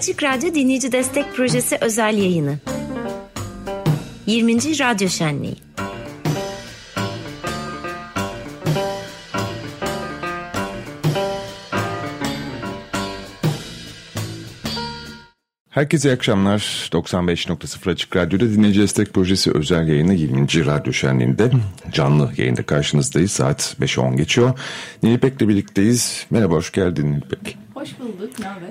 Açık 0.00 0.22
Radyo 0.22 0.54
Dinleyici 0.54 0.92
Destek 0.92 1.34
Projesi 1.34 1.78
özel 1.80 2.18
yayını. 2.18 2.58
20. 4.26 4.54
Radyo 4.56 5.08
Şenliği. 5.08 5.56
Herkese 15.70 16.08
iyi 16.08 16.12
akşamlar. 16.12 16.88
95.0 16.92 17.90
Açık 17.90 18.16
Radyo'da 18.16 18.50
Dinleyici 18.50 18.80
Destek 18.80 19.14
Projesi 19.14 19.52
özel 19.52 19.88
yayını 19.88 20.14
20. 20.14 20.66
Radyo 20.66 20.92
Şenliği'nde 20.92 21.50
canlı 21.92 22.32
yayında 22.36 22.62
karşınızdayız. 22.62 23.32
Saat 23.32 23.76
5'e 23.80 24.00
10 24.00 24.16
geçiyor. 24.16 24.58
Nilipek'le 25.02 25.40
birlikteyiz. 25.40 26.26
Merhaba, 26.30 26.54
hoş 26.54 26.72
geldin 26.72 27.12
Nilipek. 27.12 27.58
Hoş 27.80 27.98
bulduk, 28.00 28.38
ne 28.38 28.46
haber? 28.46 28.68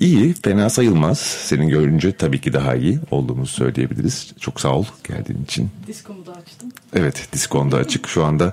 İyi, 0.00 0.34
fena 0.34 0.70
sayılmaz. 0.70 1.18
Senin 1.18 1.68
görünce 1.68 2.12
tabii 2.12 2.40
ki 2.40 2.52
daha 2.52 2.74
iyi 2.74 2.98
olduğumuzu 3.10 3.52
söyleyebiliriz. 3.52 4.32
Çok 4.40 4.60
sağ 4.60 4.68
ol 4.68 4.84
geldiğin 5.08 5.44
için. 5.44 5.70
Diskomu 5.86 6.26
da 6.26 6.32
açtım. 6.32 6.68
Evet, 6.94 7.28
diskonda 7.32 7.76
açık. 7.76 8.08
Şu 8.08 8.24
anda 8.24 8.52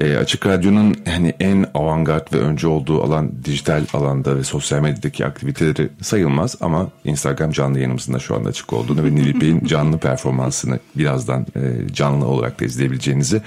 e, 0.00 0.16
Açık 0.16 0.46
Radyo'nun 0.46 0.96
hani 1.04 1.34
en 1.40 1.66
avantgard 1.74 2.32
ve 2.32 2.38
önce 2.38 2.66
olduğu 2.66 3.02
alan 3.02 3.32
dijital 3.44 3.84
alanda 3.92 4.36
ve 4.36 4.44
sosyal 4.44 4.80
medyadaki 4.80 5.26
aktiviteleri 5.26 5.88
sayılmaz 6.02 6.56
ama 6.60 6.90
Instagram 7.04 7.50
canlı 7.50 7.78
yayınımızın 7.78 8.12
da 8.12 8.18
şu 8.18 8.34
anda 8.34 8.48
açık 8.48 8.72
olduğunu 8.72 9.04
ve 9.04 9.14
Nilipek'in 9.14 9.64
canlı 9.66 9.98
performansını 9.98 10.78
birazdan 10.96 11.46
e, 11.56 11.94
canlı 11.94 12.26
olarak 12.26 12.60
da 12.60 12.64
izleyebileceğinizi 12.64 13.42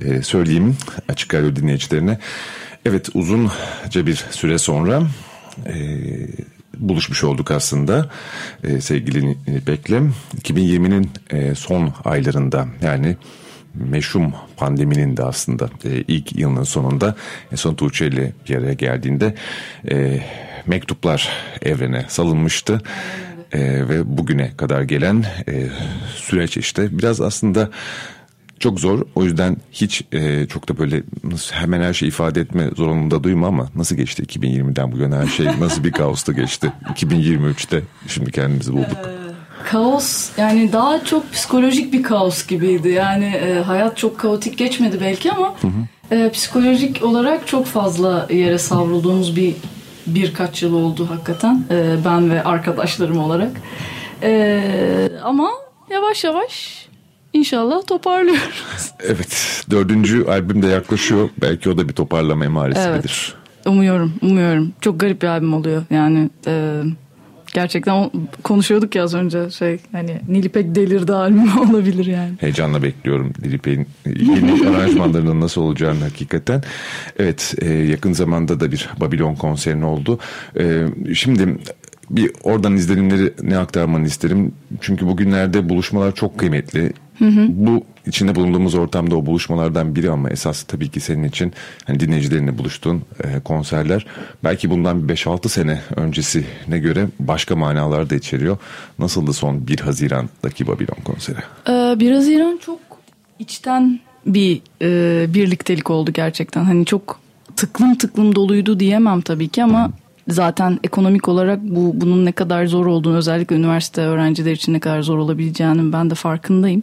e, 0.00 0.22
söyleyeyim 0.22 0.76
Açık 1.08 1.34
Radyo 1.34 1.56
dinleyicilerine. 1.56 2.18
Evet, 2.84 3.08
uzunca 3.14 4.06
bir 4.06 4.24
süre 4.30 4.58
sonra 4.58 5.02
e, 5.66 5.74
buluşmuş 6.78 7.24
olduk 7.24 7.50
aslında 7.50 8.10
e, 8.64 8.80
sevgili 8.80 9.36
Nilpek'le. 9.46 10.00
2020'nin 10.42 11.10
e, 11.30 11.54
son 11.54 11.94
aylarında 12.04 12.68
yani 12.82 13.16
meşhum 13.74 14.32
pandeminin 14.56 15.16
de 15.16 15.24
aslında 15.24 15.70
e, 15.84 16.04
ilk 16.08 16.38
yılının 16.38 16.62
sonunda 16.62 17.16
en 17.52 17.56
son 17.56 17.74
Tuğçe 17.74 18.06
ile 18.06 18.32
bir 18.48 18.56
araya 18.56 18.72
geldiğinde 18.72 19.34
e, 19.90 20.22
mektuplar 20.66 21.28
evrene 21.62 22.04
salınmıştı. 22.08 22.82
E, 23.52 23.88
ve 23.88 24.16
bugüne 24.18 24.56
kadar 24.56 24.82
gelen 24.82 25.24
e, 25.48 25.68
süreç 26.14 26.56
işte 26.56 26.98
biraz 26.98 27.20
aslında 27.20 27.70
çok 28.60 28.80
zor. 28.80 29.02
O 29.14 29.24
yüzden 29.24 29.56
hiç 29.72 30.02
e, 30.12 30.46
çok 30.46 30.68
da 30.68 30.78
böyle 30.78 31.02
nasıl, 31.24 31.54
hemen 31.54 31.80
her 31.80 31.94
şeyi 31.94 32.08
ifade 32.08 32.40
etme 32.40 32.70
zorunluluğunda 32.76 33.24
duyma 33.24 33.46
ama 33.46 33.68
nasıl 33.74 33.96
geçti 33.96 34.22
2020'den 34.22 34.92
bu 34.92 34.98
yana 34.98 35.16
her 35.16 35.26
şey 35.26 35.46
nasıl 35.60 35.84
bir 35.84 35.92
kaosta 35.92 36.32
geçti 36.32 36.72
2023'te 36.94 37.82
şimdi 38.08 38.32
kendimizi 38.32 38.72
bulduk. 38.72 38.98
Kaos 39.70 40.30
yani 40.38 40.72
daha 40.72 41.04
çok 41.04 41.32
psikolojik 41.32 41.92
bir 41.92 42.02
kaos 42.02 42.46
gibiydi. 42.46 42.88
Yani 42.88 43.24
e, 43.24 43.60
hayat 43.60 43.96
çok 43.96 44.18
kaotik 44.18 44.58
geçmedi 44.58 44.98
belki 45.00 45.32
ama 45.32 45.54
E, 46.12 46.30
psikolojik 46.30 47.02
olarak 47.04 47.46
çok 47.46 47.66
fazla 47.66 48.26
yere 48.30 48.58
savrulduğumuz 48.58 49.36
bir 49.36 49.54
birkaç 50.06 50.62
yıl 50.62 50.74
oldu 50.74 51.08
hakikaten. 51.10 51.64
E, 51.70 51.96
ben 52.04 52.30
ve 52.30 52.44
arkadaşlarım 52.44 53.18
olarak. 53.18 53.50
E, 54.22 54.62
ama 55.24 55.50
yavaş 55.90 56.24
yavaş 56.24 56.79
İnşallah 57.44 57.86
toparlıyoruz. 57.86 58.92
Evet 59.00 59.62
dördüncü 59.70 60.24
albüm 60.24 60.62
de 60.62 60.66
yaklaşıyor. 60.66 61.28
Belki 61.40 61.70
o 61.70 61.78
da 61.78 61.88
bir 61.88 61.92
toparlama 61.92 62.44
emaresi 62.44 62.80
Evet. 62.80 62.96
midir? 62.96 63.34
Umuyorum, 63.66 64.12
umuyorum. 64.22 64.72
Çok 64.80 65.00
garip 65.00 65.22
bir 65.22 65.26
albüm 65.26 65.54
oluyor. 65.54 65.82
Yani 65.90 66.30
e, 66.46 66.82
gerçekten 67.54 68.10
konuşuyorduk 68.42 68.94
ya 68.94 69.02
az 69.04 69.14
önce 69.14 69.50
şey 69.50 69.78
hani 69.92 70.20
Nilipek 70.28 70.74
delirdi 70.74 71.12
albüm 71.12 71.58
olabilir 71.70 72.06
yani. 72.06 72.32
Heyecanla 72.40 72.82
bekliyorum 72.82 73.32
Dilipek'in 73.44 73.86
yeni 74.06 74.68
aranjmanlarının 74.76 75.40
nasıl 75.40 75.60
olacağını 75.60 76.00
hakikaten. 76.00 76.62
Evet 77.18 77.54
e, 77.62 77.68
yakın 77.72 78.12
zamanda 78.12 78.60
da 78.60 78.72
bir 78.72 78.88
Babylon 79.00 79.34
konserin 79.34 79.82
oldu. 79.82 80.18
E, 80.58 80.86
şimdi 81.14 81.58
bir 82.10 82.30
oradan 82.42 82.76
izlenimleri 82.76 83.32
ne 83.42 83.58
aktarmanı 83.58 84.06
isterim. 84.06 84.52
Çünkü 84.80 85.06
bugünlerde 85.06 85.68
buluşmalar 85.68 86.14
çok 86.14 86.38
kıymetli. 86.38 86.92
Bu 87.48 87.84
içinde 88.06 88.34
bulunduğumuz 88.34 88.74
ortamda 88.74 89.16
o 89.16 89.26
buluşmalardan 89.26 89.94
biri 89.94 90.10
ama 90.10 90.30
esas 90.30 90.62
tabii 90.62 90.88
ki 90.88 91.00
senin 91.00 91.24
için 91.24 91.52
hani 91.86 92.00
dinleyicilerinle 92.00 92.58
buluştuğun 92.58 93.02
e, 93.24 93.40
konserler 93.40 94.06
belki 94.44 94.70
bundan 94.70 95.08
bir 95.08 95.16
5-6 95.16 95.48
sene 95.48 95.80
öncesine 95.96 96.78
göre 96.78 97.06
başka 97.20 97.56
manalar 97.56 98.10
da 98.10 98.14
içeriyor. 98.14 98.58
Nasıldı 98.98 99.32
son 99.32 99.66
1 99.66 99.80
Haziran'daki 99.80 100.66
Babylon 100.66 101.02
konseri? 101.04 101.38
Ee, 101.68 102.00
1 102.00 102.12
Haziran 102.12 102.58
çok 102.66 102.80
içten 103.38 104.00
bir 104.26 104.60
e, 104.82 105.34
birliktelik 105.34 105.90
oldu 105.90 106.12
gerçekten. 106.12 106.64
Hani 106.64 106.86
çok 106.86 107.20
tıklım 107.56 107.98
tıklım 107.98 108.34
doluydu 108.34 108.80
diyemem 108.80 109.20
tabii 109.20 109.48
ki 109.48 109.64
ama 109.64 109.90
zaten 110.30 110.78
ekonomik 110.84 111.28
olarak 111.28 111.62
bu 111.62 111.92
bunun 111.94 112.24
ne 112.24 112.32
kadar 112.32 112.66
zor 112.66 112.86
olduğunu 112.86 113.16
özellikle 113.16 113.56
üniversite 113.56 114.02
öğrenciler 114.02 114.52
için 114.52 114.72
ne 114.72 114.80
kadar 114.80 115.02
zor 115.02 115.18
olabileceğinin 115.18 115.92
ben 115.92 116.10
de 116.10 116.14
farkındayım. 116.14 116.82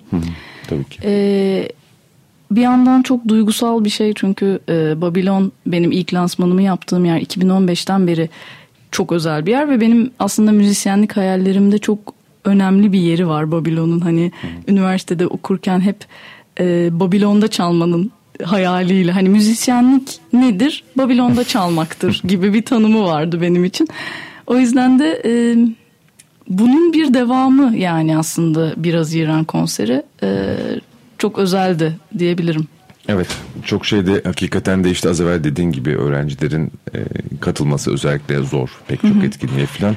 Tabii 0.70 0.84
ki. 0.84 1.00
Ee, 1.04 1.70
bir 2.52 2.62
yandan 2.62 3.02
çok 3.02 3.28
duygusal 3.28 3.84
bir 3.84 3.90
şey 3.90 4.14
çünkü 4.14 4.60
e, 4.70 5.02
Babylon 5.02 5.52
benim 5.66 5.92
ilk 5.92 6.14
lansmanımı 6.14 6.62
yaptığım 6.62 7.06
yer 7.06 7.22
2015'ten 7.22 8.08
beri 8.08 8.30
çok 8.92 9.12
özel 9.12 9.46
bir 9.46 9.52
yer 9.52 9.70
ve 9.70 9.82
benim 9.82 10.12
aslında 10.20 10.52
müzisyenlik 10.52 11.18
hayallerimde 11.18 11.78
çok 11.78 12.00
önemli 12.46 12.94
bir 12.94 13.00
yeri 13.00 13.28
var 13.28 13.52
Babylon'un 13.52 14.00
hani 14.00 14.32
üniversitede 14.68 15.28
okurken 15.28 15.80
hep 15.80 15.98
e, 16.60 16.90
Babylon'da 17.00 17.48
çalmanın 17.48 18.12
hayaliyle 18.44 19.12
hani 19.12 19.30
müzisyenlik 19.30 20.20
nedir 20.34 20.84
Babylon'da 20.96 21.44
çalmaktır 21.44 22.22
gibi 22.28 22.54
bir 22.54 22.62
tanımı 22.62 23.04
vardı 23.04 23.42
benim 23.42 23.66
için 23.66 23.88
o 24.48 24.58
yüzden 24.58 25.00
de 25.00 25.22
e, 25.26 25.32
bunun 26.50 26.94
bir 26.94 27.14
devamı 27.14 27.78
yani 27.78 28.18
aslında 28.18 28.74
1 28.78 28.94
Haziran 28.94 29.44
konseri 29.44 30.04
e, 30.24 30.56
çok 31.18 31.40
özeldi 31.40 31.98
diyebilirim. 32.18 32.68
Evet 33.10 33.28
çok 33.66 33.86
şeyde 33.86 34.22
hakikaten 34.24 34.84
de 34.84 34.92
işte 34.92 35.10
az 35.10 35.22
evvel 35.22 35.44
dediğin 35.44 35.72
gibi 35.72 35.98
öğrencilerin 35.98 36.72
e, 36.96 37.00
katılması 37.42 37.94
özellikle 37.94 38.44
zor 38.44 38.70
pek 38.88 39.02
çok 39.02 39.24
etkinliğe 39.24 39.66
falan. 39.66 39.96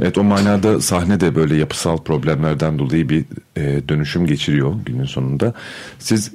Evet 0.00 0.18
o 0.18 0.24
manada 0.24 0.80
sahne 0.80 1.20
de 1.20 1.34
böyle 1.34 1.56
yapısal 1.56 1.96
problemlerden 1.96 2.78
dolayı 2.78 3.08
bir 3.08 3.24
e, 3.56 3.88
dönüşüm 3.88 4.26
geçiriyor 4.26 4.74
günün 4.86 5.04
sonunda. 5.04 5.54
Siz 5.98 6.32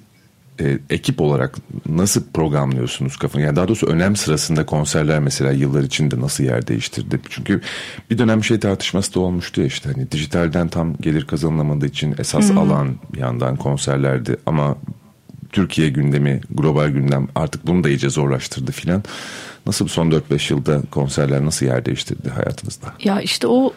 e, 0.60 0.80
ekip 0.90 1.22
olarak 1.22 1.56
nasıl 1.90 2.24
programlıyorsunuz 2.34 3.18
kafanı? 3.18 3.42
Yani 3.42 3.56
daha 3.56 3.68
doğrusu 3.68 3.88
önem 3.88 4.16
sırasında 4.16 4.66
konserler 4.66 5.20
mesela 5.20 5.52
yıllar 5.52 5.84
içinde 5.84 6.22
nasıl 6.22 6.44
yer 6.44 6.68
değiştirdi? 6.68 7.20
Çünkü 7.30 7.62
bir 8.10 8.18
dönem 8.18 8.44
şey 8.44 8.60
tartışması 8.60 9.14
da 9.14 9.20
olmuştu 9.20 9.62
ya 9.62 9.68
işte 9.68 9.92
hani 9.94 10.12
dijitalden 10.12 10.68
tam 10.68 10.98
gelir 10.98 11.26
kazanılamadığı 11.26 11.86
için 11.86 12.16
esas 12.18 12.52
alan 12.52 12.96
bir 13.14 13.20
yandan 13.20 13.56
konserlerdi 13.56 14.38
ama 14.46 14.76
Türkiye 15.52 15.90
gündemi, 15.90 16.42
global 16.52 16.90
gündem 16.90 17.28
artık 17.36 17.68
bunu 17.68 17.84
da 17.84 17.90
iyice 17.90 18.10
zorlaştırdı 18.10 18.72
filan. 18.72 19.04
Nasıl 19.66 19.88
son 19.88 20.12
4-5 20.12 20.54
yılda 20.54 20.82
konserler 20.92 21.46
nasıl 21.46 21.66
yer 21.66 21.86
değiştirdi 21.86 22.30
hayatınızda? 22.30 22.94
Ya 23.04 23.22
işte 23.22 23.48
o 23.48 23.74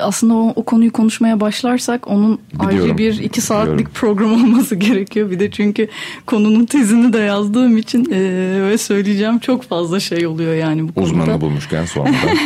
aslında 0.00 0.34
o, 0.34 0.52
o 0.56 0.62
konuyu 0.64 0.92
konuşmaya 0.92 1.40
başlarsak 1.40 2.08
onun 2.08 2.38
Biliyorum, 2.54 2.84
ayrı 2.84 2.98
bir 2.98 3.18
iki 3.20 3.40
saatlik 3.40 3.72
biliyorum. 3.72 3.92
program 3.94 4.32
olması 4.32 4.74
gerekiyor. 4.86 5.30
Bir 5.30 5.40
de 5.40 5.50
çünkü 5.50 5.88
konunun 6.26 6.64
tezini 6.64 7.12
de 7.12 7.18
yazdığım 7.18 7.76
için 7.76 8.10
e, 8.12 8.18
ve 8.70 8.78
söyleyeceğim 8.78 9.38
çok 9.38 9.62
fazla 9.62 10.00
şey 10.00 10.26
oluyor 10.26 10.54
yani 10.54 10.88
bu 10.88 10.94
konuda. 10.94 11.10
Uzmanını 11.10 11.40
bulmuşken 11.40 11.84
sonradan. 11.84 12.14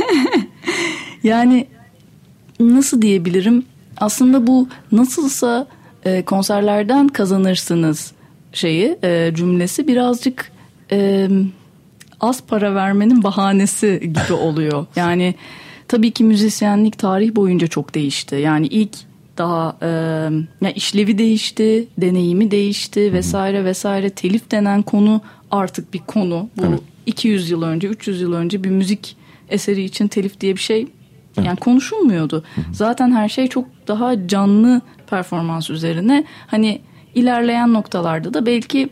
Yani 1.22 1.66
nasıl 2.60 3.02
diyebilirim? 3.02 3.64
Aslında 3.96 4.46
bu 4.46 4.68
nasılsa 4.92 5.66
e, 6.04 6.22
konserlerden 6.22 7.08
kazanırsınız 7.08 8.12
şeyi 8.52 8.98
e, 9.04 9.32
cümlesi 9.34 9.88
birazcık 9.88 10.52
e, 10.92 11.28
az 12.20 12.42
para 12.42 12.74
vermenin 12.74 13.22
bahanesi 13.22 14.00
gibi 14.02 14.32
oluyor. 14.32 14.86
Yani 14.96 15.34
tabii 15.90 16.10
ki 16.10 16.24
müzisyenlik 16.24 16.98
tarih 16.98 17.34
boyunca 17.34 17.66
çok 17.66 17.94
değişti. 17.94 18.34
Yani 18.36 18.66
ilk 18.66 18.90
daha 19.38 19.76
e, 19.82 19.88
ya 20.66 20.70
işlevi 20.74 21.18
değişti, 21.18 21.88
deneyimi 21.98 22.50
değişti 22.50 23.12
vesaire 23.12 23.64
vesaire. 23.64 24.10
Telif 24.10 24.50
denen 24.50 24.82
konu 24.82 25.20
artık 25.50 25.94
bir 25.94 25.98
konu. 25.98 26.48
Bu 26.56 26.62
Evet. 26.66 26.80
200 27.06 27.50
yıl 27.50 27.62
önce, 27.62 27.88
300 27.88 28.20
yıl 28.20 28.32
önce 28.32 28.64
bir 28.64 28.70
müzik 28.70 29.16
eseri 29.48 29.82
için 29.82 30.08
telif 30.08 30.40
diye 30.40 30.56
bir 30.56 30.60
şey 30.60 30.86
yani 31.44 31.56
konuşulmuyordu. 31.56 32.44
Zaten 32.72 33.10
her 33.12 33.28
şey 33.28 33.46
çok 33.46 33.64
daha 33.88 34.28
canlı 34.28 34.80
performans 35.10 35.70
üzerine. 35.70 36.24
Hani 36.46 36.80
ilerleyen 37.14 37.72
noktalarda 37.72 38.34
da 38.34 38.46
belki 38.46 38.88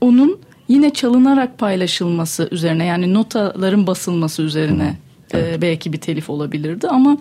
onun 0.00 0.38
yine 0.68 0.90
çalınarak 0.92 1.58
paylaşılması 1.58 2.48
üzerine 2.50 2.84
yani 2.84 3.14
notaların 3.14 3.86
basılması 3.86 4.42
üzerine 4.42 4.96
e, 5.34 5.62
belki 5.62 5.92
bir 5.92 5.98
telif 5.98 6.30
olabilirdi 6.30 6.88
ama 6.88 7.16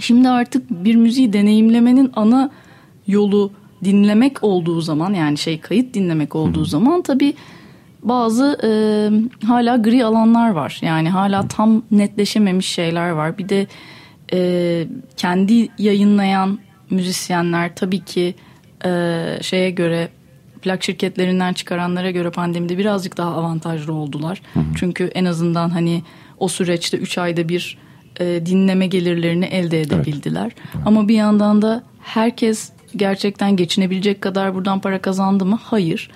Şimdi 0.00 0.28
artık 0.28 0.70
bir 0.70 0.94
müziği 0.94 1.32
deneyimlemenin 1.32 2.12
ana 2.16 2.50
yolu 3.06 3.52
dinlemek 3.84 4.44
olduğu 4.44 4.80
zaman 4.80 5.14
yani 5.14 5.38
şey 5.38 5.60
kayıt 5.60 5.94
dinlemek 5.94 6.34
olduğu 6.34 6.60
Hı. 6.60 6.66
zaman 6.66 7.02
tabii 7.02 7.34
bazı 8.02 8.58
e, 8.64 8.70
hala 9.46 9.76
gri 9.76 10.04
alanlar 10.04 10.50
var. 10.50 10.78
Yani 10.82 11.10
hala 11.10 11.48
tam 11.48 11.82
netleşememiş 11.90 12.66
şeyler 12.66 13.10
var. 13.10 13.38
Bir 13.38 13.48
de 13.48 13.66
e, 14.32 14.88
kendi 15.16 15.68
yayınlayan 15.78 16.58
müzisyenler 16.90 17.74
tabii 17.74 18.04
ki 18.04 18.34
e, 18.84 18.90
şeye 19.42 19.70
göre 19.70 20.08
plak 20.62 20.84
şirketlerinden 20.84 21.52
çıkaranlara 21.52 22.10
göre 22.10 22.30
pandemide 22.30 22.78
birazcık 22.78 23.16
daha 23.16 23.34
avantajlı 23.34 23.92
oldular. 23.92 24.42
Hı 24.54 24.60
hı. 24.60 24.64
Çünkü 24.76 25.04
en 25.04 25.24
azından 25.24 25.70
hani 25.70 26.02
o 26.40 26.48
süreçte 26.48 26.96
3 26.96 27.18
ayda 27.18 27.48
bir 27.48 27.78
e, 28.20 28.46
dinleme 28.46 28.86
gelirlerini 28.86 29.44
elde 29.44 29.80
edebildiler. 29.80 30.52
Evet. 30.74 30.86
Ama 30.86 31.08
bir 31.08 31.14
yandan 31.14 31.62
da 31.62 31.82
herkes 32.00 32.70
gerçekten 32.96 33.56
geçinebilecek 33.56 34.20
kadar 34.20 34.54
buradan 34.54 34.80
para 34.80 35.02
kazandı 35.02 35.44
mı? 35.44 35.58
Hayır. 35.62 36.10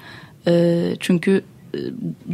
E, 0.46 0.82
çünkü 1.00 1.44
e, 1.74 1.78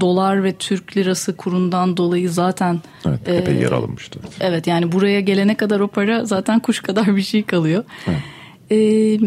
dolar 0.00 0.44
ve 0.44 0.52
Türk 0.52 0.96
lirası 0.96 1.36
kurundan 1.36 1.96
dolayı 1.96 2.30
zaten 2.30 2.80
evet, 3.06 3.28
epey 3.28 3.56
e, 3.56 3.60
yer 3.60 3.72
alınmıştı. 3.72 4.20
Evet 4.40 4.66
yani 4.66 4.92
buraya 4.92 5.20
gelene 5.20 5.54
kadar 5.54 5.80
o 5.80 5.88
para 5.88 6.24
zaten 6.24 6.60
kuş 6.60 6.80
kadar 6.80 7.16
bir 7.16 7.22
şey 7.22 7.42
kalıyor. 7.42 7.84
Evet. 8.06 8.20
E, 8.70 9.20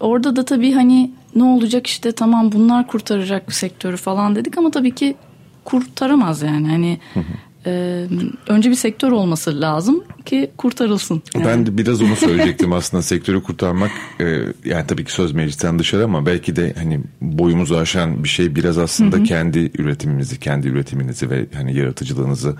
orada 0.00 0.36
da 0.36 0.44
tabii 0.44 0.72
hani 0.72 1.10
ne 1.36 1.44
olacak 1.44 1.86
işte 1.86 2.12
tamam 2.12 2.52
bunlar 2.52 2.86
kurtaracak 2.86 3.52
sektörü 3.52 3.96
falan 3.96 4.36
dedik 4.36 4.58
ama 4.58 4.70
tabii 4.70 4.94
ki 4.94 5.16
kurtaramaz 5.64 6.42
yani. 6.42 6.68
Hani 6.68 6.98
hı 7.14 7.20
hı 7.20 7.24
e, 7.66 8.06
önce 8.46 8.70
bir 8.70 8.74
sektör 8.74 9.12
olması 9.12 9.60
lazım 9.60 10.04
ki 10.24 10.50
kurtarılsın. 10.56 11.22
Yani. 11.34 11.46
Ben 11.46 11.66
de 11.66 11.78
biraz 11.78 12.02
onu 12.02 12.16
söyleyecektim 12.16 12.72
aslında 12.72 13.02
sektörü 13.02 13.42
kurtarmak 13.42 13.90
e, 14.20 14.24
yani 14.64 14.86
tabii 14.88 15.04
ki 15.04 15.12
söz 15.12 15.32
meclisten 15.32 15.78
dışarı 15.78 16.04
ama 16.04 16.26
belki 16.26 16.56
de 16.56 16.74
hani 16.78 17.00
boyumuzu 17.20 17.76
aşan 17.76 18.24
bir 18.24 18.28
şey 18.28 18.54
biraz 18.54 18.78
aslında 18.78 19.16
hı 19.16 19.20
hı. 19.20 19.24
kendi 19.24 19.70
üretimimizi, 19.78 20.40
kendi 20.40 20.68
üretiminizi 20.68 21.30
ve 21.30 21.46
hani 21.54 21.76
yaratıcılığınızı 21.76 22.56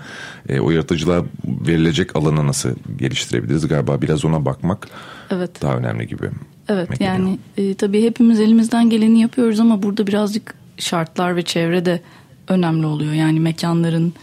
e, 0.49 0.59
o 0.59 0.71
yaratıcılığa 0.71 1.25
verilecek 1.45 2.15
alanı 2.15 2.47
nasıl 2.47 2.69
geliştirebiliriz 2.97 3.67
galiba 3.67 4.01
biraz 4.01 4.25
ona 4.25 4.45
bakmak 4.45 4.87
evet. 5.31 5.61
daha 5.61 5.77
önemli 5.77 6.07
gibi. 6.07 6.29
Evet 6.69 6.89
Mesela. 6.89 7.13
yani 7.13 7.39
e, 7.57 7.73
tabii 7.73 8.03
hepimiz 8.03 8.39
elimizden 8.39 8.89
geleni 8.89 9.21
yapıyoruz 9.21 9.59
ama 9.59 9.83
burada 9.83 10.07
birazcık 10.07 10.55
şartlar 10.77 11.35
ve 11.35 11.41
çevre 11.41 11.85
de 11.85 12.01
önemli 12.47 12.85
oluyor. 12.85 13.13
Yani 13.13 13.39
mekanların 13.39 14.13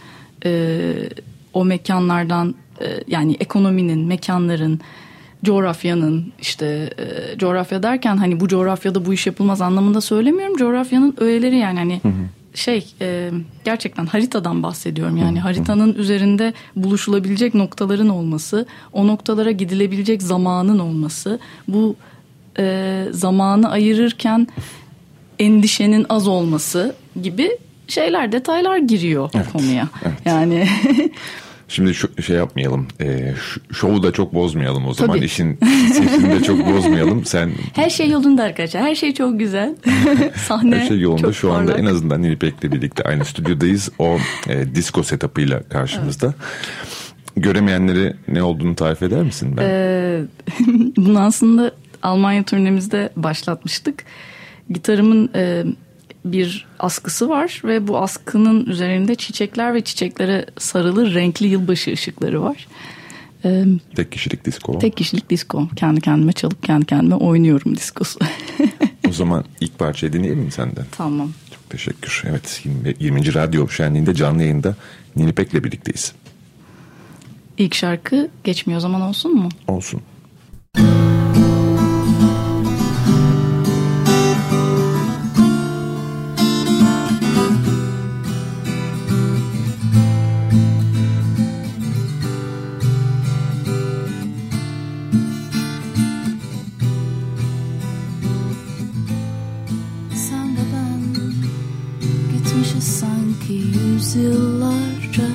e, 0.45 0.93
o 1.53 1.65
mekanlardan 1.65 2.55
e, 2.81 2.85
yani 3.07 3.37
ekonominin, 3.39 3.99
mekanların, 3.99 4.79
coğrafyanın 5.43 6.33
işte 6.41 6.89
e, 6.97 7.37
coğrafya 7.37 7.83
derken 7.83 8.17
hani 8.17 8.39
bu 8.39 8.47
coğrafyada 8.47 9.05
bu 9.05 9.13
iş 9.13 9.27
yapılmaz 9.27 9.61
anlamında 9.61 10.01
söylemiyorum. 10.01 10.57
Coğrafyanın 10.57 11.15
öğeleri 11.17 11.57
yani 11.57 11.79
hani 11.79 11.99
hı 12.03 12.07
hı. 12.07 12.57
şey 12.57 12.93
e, 13.01 13.31
gerçekten 13.63 14.05
haritadan 14.05 14.63
bahsediyorum. 14.63 15.17
Yani 15.17 15.39
hı 15.39 15.43
haritanın 15.43 15.93
üzerinde 15.93 16.53
buluşulabilecek 16.75 17.53
noktaların 17.53 18.09
olması, 18.09 18.65
o 18.93 19.07
noktalara 19.07 19.51
gidilebilecek 19.51 20.23
zamanın 20.23 20.79
olması, 20.79 21.39
bu 21.67 21.95
e, 22.59 23.05
zamanı 23.11 23.69
ayırırken 23.69 24.47
endişenin 25.39 26.05
az 26.09 26.27
olması 26.27 26.95
gibi 27.21 27.57
şeyler 27.87 28.31
detaylar 28.31 28.77
giriyor 28.77 29.29
evet, 29.35 29.51
konuya. 29.53 29.87
Evet. 30.05 30.17
Yani 30.25 30.67
Şimdi 31.67 31.93
şu, 31.93 32.23
şey 32.23 32.35
yapmayalım. 32.35 32.87
E, 33.01 33.33
şovu 33.73 34.03
da 34.03 34.11
çok 34.11 34.33
bozmayalım 34.33 34.87
o 34.87 34.93
zaman. 34.93 35.15
Tabii. 35.15 35.25
İşin 35.25 35.59
sesini 35.93 36.31
de 36.31 36.43
çok 36.43 36.67
bozmayalım. 36.67 37.25
Sen 37.25 37.51
Her 37.73 37.89
şey 37.89 38.09
yolunda 38.09 38.43
arkadaşlar. 38.43 38.81
Her 38.83 38.95
şey 38.95 39.13
çok 39.13 39.39
güzel. 39.39 39.75
Sahne 40.35 40.75
Her 40.75 40.87
şey 40.87 40.99
yolunda. 40.99 41.21
Çok 41.21 41.35
Şu 41.35 41.51
anda 41.51 41.77
en 41.77 41.85
azından 41.85 42.21
Nilipek'le 42.21 42.63
birlikte 42.63 43.03
aynı 43.03 43.25
stüdyodayız. 43.25 43.89
O 43.99 44.17
e, 44.47 44.75
disco 44.75 45.03
setup'ıyla 45.03 45.63
karşımızda. 45.63 46.25
Evet. 46.25 46.35
Göremeyenlere 47.35 48.15
ne 48.27 48.43
olduğunu 48.43 48.75
tarif 48.75 49.03
eder 49.03 49.23
misin? 49.23 49.57
Ben? 49.57 49.63
Ee, 49.63 50.21
bunu 50.97 51.19
aslında 51.19 51.71
Almanya 52.03 52.43
turnemizde 52.43 53.09
başlatmıştık. 53.15 54.03
Gitarımın 54.69 55.29
e, 55.35 55.63
bir 56.25 56.65
askısı 56.79 57.29
var 57.29 57.61
ve 57.63 57.87
bu 57.87 57.97
askının 57.97 58.65
üzerinde 58.65 59.15
çiçekler 59.15 59.73
ve 59.73 59.81
çiçeklere 59.81 60.45
sarılı 60.57 61.13
renkli 61.13 61.47
yılbaşı 61.47 61.91
ışıkları 61.91 62.41
var. 62.41 62.67
Ee, 63.45 63.65
tek 63.95 64.11
kişilik 64.11 64.45
disco. 64.45 64.79
Tek 64.79 64.97
kişilik 64.97 65.29
disco. 65.29 65.67
Kendi 65.75 66.01
kendime 66.01 66.33
çalıp 66.33 66.63
kendi 66.63 66.85
kendime 66.85 67.15
oynuyorum 67.15 67.75
diskosu. 67.75 68.19
o 69.09 69.11
zaman 69.11 69.45
ilk 69.61 69.79
parçayı 69.79 70.13
dinleyelim 70.13 70.39
mi 70.39 70.51
senden? 70.51 70.85
Tamam. 70.91 71.31
Çok 71.49 71.69
teşekkür. 71.69 72.23
Evet 72.25 72.61
20. 72.63 72.95
20. 72.99 73.33
Radyo 73.33 73.69
Şenliği'nde 73.69 74.15
canlı 74.15 74.41
yayında 74.41 74.75
Nilipek'le 75.15 75.53
birlikteyiz. 75.53 76.13
İlk 77.57 77.75
şarkı 77.75 78.29
geçmiyor 78.43 78.79
zaman 78.79 79.01
olsun 79.01 79.35
mu? 79.35 79.49
Olsun. 79.67 80.01
Yüzyıllarca. 104.15 105.27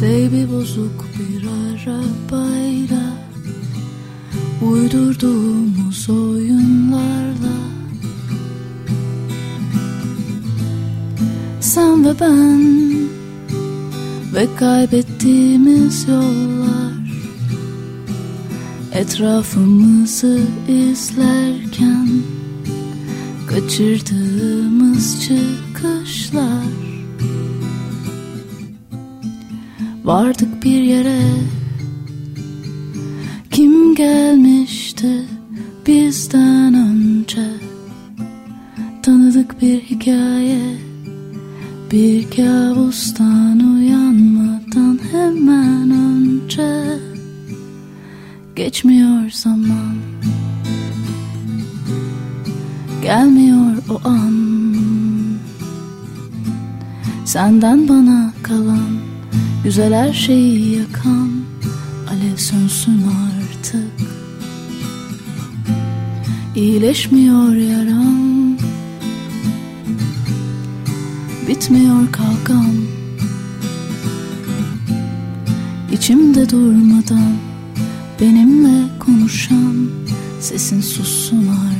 Teybi 0.00 0.52
bozuk 0.52 1.04
bir 1.18 1.42
arabayla 1.46 3.16
Uydurduğumuz 4.62 6.10
oyunlarla. 6.10 7.56
Sen 11.60 12.04
ve 12.04 12.20
ben 12.20 12.86
Ve 14.34 14.46
kaybettiğimiz 14.56 16.08
yollar. 16.08 16.96
Etrafımızı 18.92 20.40
izlerken 20.68 22.08
Kaçırdığımız 23.46 25.20
çıkışlar 25.20 26.85
Vardık 30.06 30.64
bir 30.64 30.82
yere. 30.82 31.20
Kim 33.50 33.94
gelmişti 33.94 35.24
bizden 35.86 36.74
önce? 36.74 37.50
Tanıdık 39.02 39.62
bir 39.62 39.80
hikaye 39.80 40.76
Bir 41.92 42.30
kabustan 42.30 43.60
uyanmadan 43.60 45.00
hemen 45.12 45.90
önce. 45.90 46.98
Geçmiyor 48.56 49.30
zaman 49.30 49.96
Gelmiyor 53.02 53.76
o 53.90 54.08
an. 54.08 54.56
Senden 57.24 57.88
bana 57.88 58.32
kalan 58.42 59.05
Güzel 59.66 59.94
her 59.94 60.12
şeyi 60.12 60.78
yakan 60.78 61.30
alev 62.10 62.36
sönsün 62.36 63.02
artık. 63.02 64.08
İyileşmiyor 66.56 67.54
yaram 67.54 68.58
Bitmiyor 71.48 72.12
kavgam 72.12 72.74
İçimde 75.92 76.50
durmadan 76.50 77.36
benimle 78.20 78.98
konuşan 78.98 79.90
sesin 80.40 80.80
sussun 80.80 81.48
artık 81.48 81.75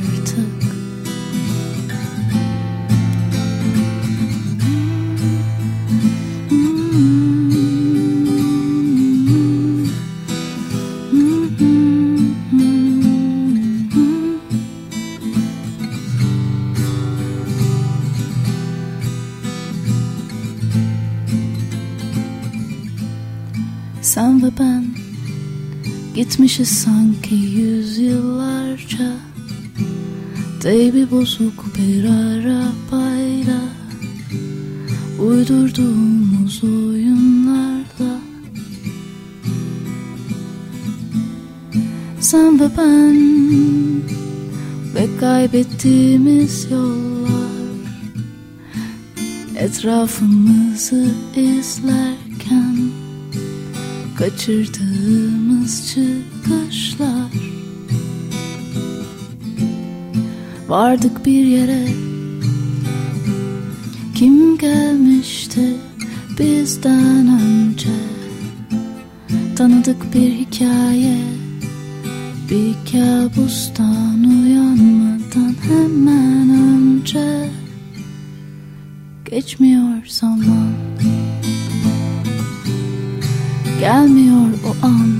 Gitmişiz 26.27 26.69
sanki 26.69 27.35
yüzyıllarca. 27.35 29.13
Deybi 30.63 31.11
bozuk 31.11 31.65
bir 31.77 32.03
arabayla 32.03 33.59
Uydurduğumuz 35.19 36.63
oyunlarla 36.63 38.19
Sen 42.19 42.59
ve 42.59 42.69
ben 42.77 43.17
Ve 44.95 45.19
kaybettiğimiz 45.19 46.71
yollar 46.71 47.77
Etrafımızı 49.55 51.07
izlerken 51.35 53.06
Kaçırdığımız 54.17 55.87
çıkışlar. 55.87 57.31
Vardık 60.67 61.25
bir 61.25 61.45
yere. 61.45 61.87
Kim 64.15 64.57
gelmişti 64.57 65.75
bizden 66.39 67.27
önce? 67.27 67.89
Tanıdık 69.55 70.13
bir 70.13 70.33
hikaye. 70.33 71.17
Bir 72.49 72.73
kabustan 72.91 74.23
uyanmadan 74.23 75.55
hemen 75.69 76.49
önce. 76.49 77.49
Geçmiyor 79.25 80.05
zaman 80.07 80.96
Gelmiyor 83.79 84.47
o 84.65 84.85
an. 84.85 85.13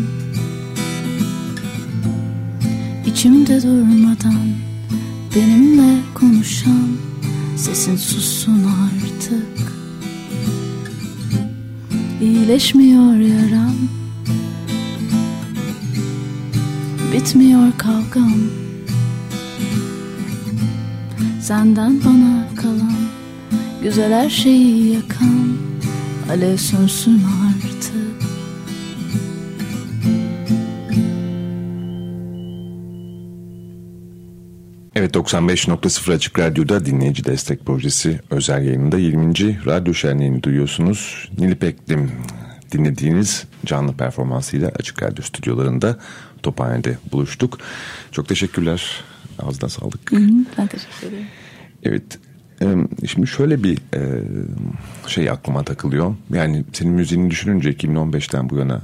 İçimde 3.05 3.63
durmadan 3.63 4.47
Benimle 5.35 5.99
konuşan 6.13 6.87
Sesin 7.57 7.95
sussun 7.95 8.63
artık. 8.63 9.73
İyileşmiyor 12.21 13.15
yaram. 13.17 13.75
Bitmiyor 17.13 17.71
kavgam. 17.77 18.37
Senden 21.41 21.99
bana 22.05 22.47
kalan 22.55 22.97
Güzel 23.83 24.13
her 24.13 24.29
şeyi 24.29 24.93
yakan 24.93 25.57
Alev 26.29 26.57
sönsün 26.57 27.21
artık 27.23 27.46
Evet 35.07 35.15
95.0 35.15 36.13
Açık 36.13 36.39
Radyo'da 36.39 36.85
dinleyici 36.85 37.25
destek 37.25 37.65
projesi 37.65 38.19
özel 38.29 38.65
yayınında 38.65 38.97
20. 38.97 39.33
Radyo 39.65 39.93
Şenliği'ni 39.93 40.43
duyuyorsunuz. 40.43 41.29
Nilipek'lim 41.37 42.11
dinlediğiniz 42.71 43.45
canlı 43.65 43.93
performansıyla 43.93 44.71
Açık 44.79 45.03
Radyo 45.03 45.23
stüdyolarında 45.23 45.99
Tophane'de 46.43 46.97
buluştuk. 47.11 47.57
Çok 48.11 48.27
teşekkürler. 48.27 49.03
Ağzına 49.39 49.69
sağlık. 49.69 50.11
Hı 50.11 50.15
hı, 50.15 50.29
ben 50.57 50.67
teşekkür 50.67 51.07
ederim. 51.07 51.25
Evet. 51.83 52.19
Şimdi 53.11 53.27
şöyle 53.27 53.63
bir 53.63 53.77
şey 55.07 55.29
aklıma 55.29 55.63
takılıyor. 55.63 56.15
Yani 56.33 56.63
senin 56.73 56.91
müziğini 56.93 57.31
düşününce 57.31 57.71
2015'ten 57.71 58.49
bu 58.49 58.57
yana 58.57 58.81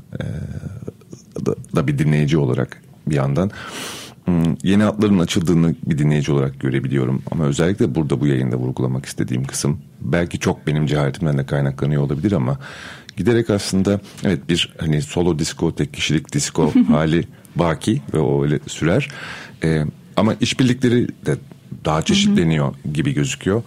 da 1.76 1.88
bir 1.88 1.98
dinleyici 1.98 2.38
olarak 2.38 2.82
bir 3.08 3.16
yandan 3.16 3.52
yeni 4.64 4.84
hatların 4.84 5.20
açıldığını 5.20 5.76
bir 5.86 5.98
dinleyici 5.98 6.32
olarak 6.32 6.60
görebiliyorum. 6.60 7.24
Ama 7.32 7.46
özellikle 7.46 7.96
burada 7.96 8.22
bu 8.22 8.28
yayında 8.28 8.56
vurgulamak 8.56 9.06
istediğim 9.06 9.44
kısım 9.44 9.82
belki 10.02 10.40
çok 10.40 10.68
benim 10.68 10.86
cehaletimden 10.86 11.38
de 11.38 11.46
kaynaklanıyor 11.46 12.02
olabilir 12.02 12.32
ama 12.32 12.60
giderek 13.18 13.50
aslında 13.50 14.02
evet 14.24 14.50
bir 14.50 14.74
hani 14.78 15.02
solo 15.02 15.40
disco 15.40 15.76
tek 15.76 15.94
kişilik 15.94 16.34
disco 16.34 16.72
hali 16.88 17.28
baki 17.56 18.02
ve 18.14 18.20
o 18.20 18.44
öyle 18.44 18.60
sürer. 18.68 19.10
Ee, 19.64 19.86
ama 20.18 20.34
işbirlikleri 20.42 21.08
de 21.26 21.36
daha 21.86 22.02
çeşitleniyor 22.02 22.74
gibi 22.94 23.14
gözüküyor. 23.14 23.64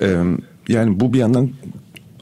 Ee, 0.00 0.22
yani 0.68 1.00
bu 1.00 1.12
bir 1.12 1.18
yandan 1.18 1.50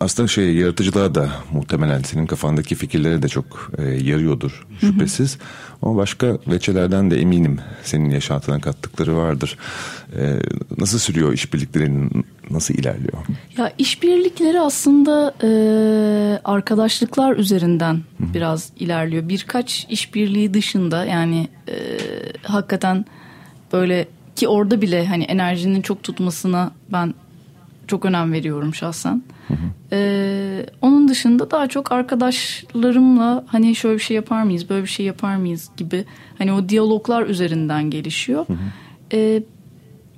aslında 0.00 0.28
şey 0.28 0.54
yaratıcılığa 0.54 1.14
da 1.14 1.30
muhtemelen 1.52 2.02
senin 2.02 2.26
kafandaki 2.26 2.74
fikirlere 2.74 3.22
de 3.22 3.28
çok 3.28 3.70
e, 3.78 3.82
yarıyordur 3.82 4.66
şüphesiz. 4.80 5.34
Hı 5.34 5.38
hı. 5.38 5.44
Ama 5.82 5.96
başka 5.96 6.38
veçelerden 6.46 7.10
de 7.10 7.20
eminim 7.20 7.58
senin 7.82 8.10
yaşantına 8.10 8.60
kattıkları 8.60 9.16
vardır. 9.16 9.56
E, 10.16 10.36
nasıl 10.78 10.98
sürüyor 10.98 11.32
işbirliklerin 11.32 12.26
nasıl 12.50 12.74
ilerliyor? 12.74 13.18
Ya 13.56 13.72
işbirlikleri 13.78 14.60
aslında 14.60 15.34
e, 15.42 15.50
arkadaşlıklar 16.44 17.36
üzerinden 17.36 17.94
hı 17.94 18.24
hı. 18.24 18.34
biraz 18.34 18.72
ilerliyor. 18.78 19.28
Birkaç 19.28 19.86
işbirliği 19.90 20.54
dışında 20.54 21.04
yani 21.04 21.48
e, 21.68 21.74
hakikaten 22.42 23.04
böyle 23.72 24.08
ki 24.36 24.48
orada 24.48 24.80
bile 24.80 25.06
hani 25.06 25.24
enerjinin 25.24 25.82
çok 25.82 26.02
tutmasına 26.02 26.70
ben 26.92 27.14
çok 27.86 28.04
önem 28.04 28.32
veriyorum 28.32 28.74
şahsen. 28.74 29.14
Hı. 29.14 29.39
Ee, 29.92 30.66
onun 30.82 31.08
dışında 31.08 31.50
daha 31.50 31.66
çok 31.66 31.92
arkadaşlarımla 31.92 33.44
hani 33.46 33.74
şöyle 33.74 33.94
bir 33.94 34.02
şey 34.02 34.14
yapar 34.14 34.42
mıyız, 34.42 34.70
böyle 34.70 34.82
bir 34.82 34.88
şey 34.88 35.06
yapar 35.06 35.36
mıyız 35.36 35.70
gibi 35.76 36.04
hani 36.38 36.52
o 36.52 36.68
diyaloglar 36.68 37.26
üzerinden 37.26 37.90
gelişiyor. 37.90 38.46
Ee, 39.12 39.42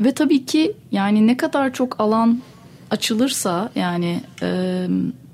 ve 0.01 0.13
tabii 0.13 0.45
ki 0.45 0.73
yani 0.93 1.27
ne 1.27 1.37
kadar 1.37 1.73
çok 1.73 2.01
alan 2.01 2.41
açılırsa 2.91 3.71
yani 3.75 4.21
e, 4.43 4.87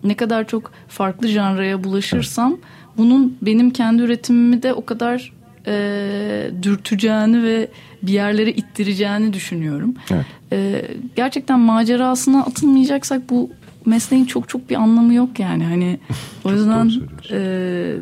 ne 0.04 0.14
kadar 0.14 0.48
çok 0.48 0.72
farklı 0.88 1.28
janraya 1.28 1.84
bulaşırsam 1.84 2.56
bunun 2.96 3.38
benim 3.42 3.70
kendi 3.70 4.02
üretimimi 4.02 4.62
de 4.62 4.74
o 4.74 4.84
kadar 4.84 5.32
e, 5.66 6.50
dürteceğini 6.62 7.42
ve 7.42 7.68
bir 8.02 8.12
yerlere 8.12 8.52
ittireceğini 8.52 9.32
düşünüyorum. 9.32 9.94
Evet. 10.10 10.26
E, 10.52 10.84
gerçekten 11.16 11.60
macerasına 11.60 12.40
atılmayacaksak 12.40 13.30
bu 13.30 13.50
mesleğin 13.88 14.24
çok 14.24 14.48
çok 14.48 14.70
bir 14.70 14.74
anlamı 14.74 15.14
yok 15.14 15.38
yani. 15.38 15.64
Hani 15.64 15.98
o 16.44 16.52
yüzden 16.52 16.92
e, 17.30 17.94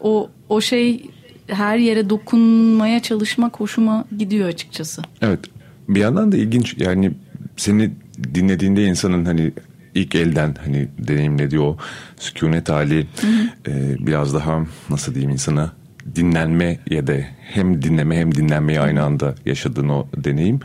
o 0.00 0.30
o 0.48 0.60
şey 0.60 1.10
her 1.46 1.78
yere 1.78 2.10
dokunmaya 2.10 3.02
çalışmak 3.02 3.60
hoşuma 3.60 4.04
gidiyor 4.18 4.48
açıkçası. 4.48 5.02
Evet. 5.22 5.40
Bir 5.88 6.00
yandan 6.00 6.32
da 6.32 6.36
ilginç 6.36 6.74
yani 6.78 7.12
seni 7.56 7.90
dinlediğinde 8.34 8.84
insanın 8.84 9.24
hani 9.24 9.52
ilk 9.94 10.14
elden 10.14 10.56
hani 10.64 10.88
deneyimlediği 10.98 11.60
o 11.60 11.76
sükunet 12.18 12.68
hali 12.68 13.06
hı 13.20 13.26
hı. 13.26 13.70
E, 13.70 13.96
biraz 14.06 14.34
daha 14.34 14.66
nasıl 14.90 15.14
diyeyim 15.14 15.32
insana 15.32 15.72
dinlenme 16.16 16.78
ya 16.90 17.06
da 17.06 17.14
hem 17.40 17.82
dinleme 17.82 18.16
hem 18.16 18.34
dinlenmeyi 18.34 18.80
aynı 18.80 19.02
anda 19.02 19.34
yaşadığın 19.46 19.88
o 19.88 20.06
deneyim 20.16 20.60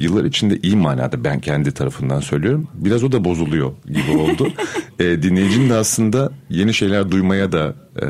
yıllar 0.00 0.24
içinde 0.24 0.58
iyi 0.62 0.76
manada 0.76 1.24
ben 1.24 1.40
kendi 1.40 1.72
tarafından 1.72 2.20
söylüyorum. 2.20 2.68
Biraz 2.74 3.04
o 3.04 3.12
da 3.12 3.24
bozuluyor 3.24 3.72
gibi 3.86 4.18
oldu. 4.18 4.48
e, 4.98 5.22
dinleyicinin 5.22 5.70
de 5.70 5.74
aslında 5.74 6.32
yeni 6.50 6.74
şeyler 6.74 7.10
duymaya 7.10 7.52
da 7.52 7.74
e, 8.02 8.06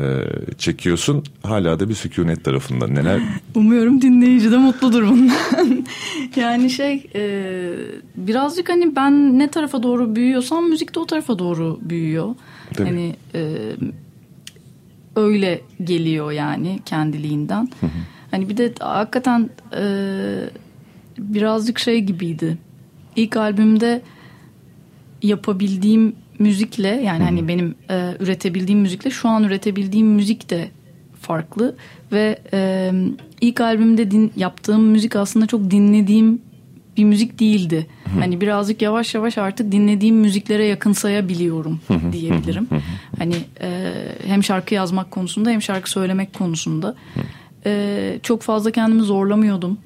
çekiyorsun. 0.57 1.23
Hala 1.43 1.79
da 1.79 1.89
bir 1.89 1.93
sükunet 1.93 2.43
tarafından 2.43 2.95
neler? 2.95 3.21
Umuyorum 3.55 4.01
dinleyici 4.01 4.51
de 4.51 4.57
mutludur 4.57 5.07
bundan. 5.07 5.85
yani 6.35 6.69
şey 6.69 7.09
e, 7.15 7.73
birazcık 8.15 8.69
hani 8.69 8.95
ben 8.95 9.39
ne 9.39 9.47
tarafa 9.47 9.83
doğru 9.83 10.15
büyüyorsam 10.15 10.69
müzik 10.69 10.95
de 10.95 10.99
o 10.99 11.05
tarafa 11.05 11.39
doğru 11.39 11.79
büyüyor. 11.81 12.35
Tabii. 12.73 12.87
Hani 12.87 13.15
e, 13.35 13.55
öyle 15.15 15.61
geliyor 15.83 16.31
yani 16.31 16.79
kendiliğinden. 16.85 17.69
Hani 18.31 18.49
bir 18.49 18.57
de 18.57 18.73
hakikaten 18.79 19.49
e, 19.77 19.83
birazcık 21.17 21.79
şey 21.79 22.01
gibiydi. 22.01 22.57
İlk 23.15 23.37
albümde 23.37 24.01
yapabildiğim 25.21 26.15
müzikle 26.39 26.87
yani 26.87 27.23
hani 27.23 27.47
benim 27.47 27.75
e, 27.89 28.15
üretebildiğim 28.19 28.79
müzikle 28.79 29.09
şu 29.09 29.29
an 29.29 29.43
üretebildiğim 29.43 30.07
müzik 30.07 30.49
de 30.49 30.69
farklı 31.21 31.75
ve 32.11 32.39
e, 32.53 32.91
ilk 33.41 33.61
albümde 33.61 34.11
din, 34.11 34.31
yaptığım 34.35 34.83
müzik 34.83 35.15
aslında 35.15 35.45
çok 35.45 35.71
dinlediğim 35.71 36.41
bir 36.97 37.03
müzik 37.03 37.39
değildi. 37.39 37.87
Hani 38.19 38.41
birazcık 38.41 38.81
yavaş 38.81 39.15
yavaş 39.15 39.37
artık 39.37 39.71
dinlediğim 39.71 40.15
müziklere 40.15 40.65
yakınsayabiliyorum 40.65 41.79
diyebilirim. 42.11 42.67
hani 43.17 43.35
e, 43.61 43.91
hem 44.25 44.43
şarkı 44.43 44.73
yazmak 44.73 45.11
konusunda 45.11 45.49
hem 45.49 45.61
şarkı 45.61 45.89
söylemek 45.89 46.33
konusunda. 46.33 46.95
E, 47.65 48.19
çok 48.23 48.41
fazla 48.41 48.71
kendimi 48.71 49.01
zorlamıyordum. 49.01 49.77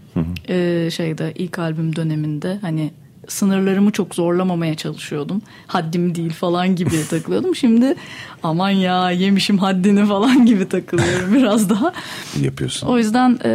E, 0.50 0.90
şeyde 0.92 1.34
ilk 1.36 1.60
albüm 1.60 1.96
döneminde 1.96 2.58
hani 2.62 2.92
sınırlarımı 3.28 3.92
çok 3.92 4.16
zorlamamaya 4.16 4.76
çalışıyordum. 4.76 5.42
Haddim 5.68 6.16
değil 6.16 6.34
falan 6.34 6.76
gibi 6.76 7.08
takılıyordum. 7.10 7.56
Şimdi 7.56 7.96
aman 8.44 8.70
ya 8.70 9.12
yemişim 9.12 9.58
haddini 9.58 10.06
falan 10.06 10.46
gibi 10.46 10.70
takılıyorum 10.70 11.34
biraz 11.36 11.70
daha. 11.70 11.94
Yapıyorsun. 12.42 12.88
O 12.88 12.98
yüzden 12.98 13.40
e, 13.46 13.52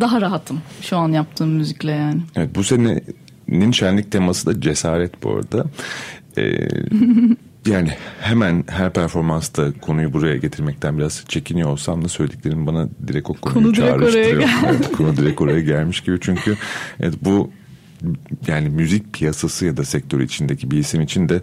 daha 0.00 0.20
rahatım 0.20 0.60
şu 0.80 0.96
an 0.96 1.08
yaptığım 1.12 1.48
müzikle 1.48 1.90
yani. 1.90 2.20
Evet 2.36 2.50
bu 2.54 2.64
senenin 2.64 3.72
şenlik 3.72 4.12
teması 4.12 4.46
da 4.46 4.60
cesaret 4.60 5.22
bu 5.22 5.30
arada. 5.36 5.64
Ee, 6.38 6.42
yani 7.66 7.88
hemen 8.20 8.64
her 8.68 8.92
performansta 8.92 9.72
konuyu 9.80 10.12
buraya 10.12 10.36
getirmekten 10.36 10.98
biraz 10.98 11.24
çekiniyor 11.28 11.70
olsam 11.70 12.04
da 12.04 12.08
söylediklerim 12.08 12.66
bana 12.66 12.88
direkt 13.06 13.30
o 13.30 13.34
konuyu 13.34 13.54
Konu 13.54 13.74
direkt 13.74 13.90
çağrıştırıyor. 13.90 14.40
geldi. 14.40 14.52
evet, 14.66 14.92
konu 14.92 15.16
direkt 15.16 15.40
oraya 15.40 15.60
gelmiş 15.60 16.00
gibi 16.00 16.18
çünkü 16.20 16.56
evet, 17.00 17.14
bu 17.22 17.50
yani 18.46 18.68
müzik 18.68 19.12
piyasası 19.12 19.66
ya 19.66 19.76
da 19.76 19.84
sektörü 19.84 20.24
içindeki 20.24 20.70
bir 20.70 20.76
isim 20.78 21.00
için 21.00 21.28
de 21.28 21.40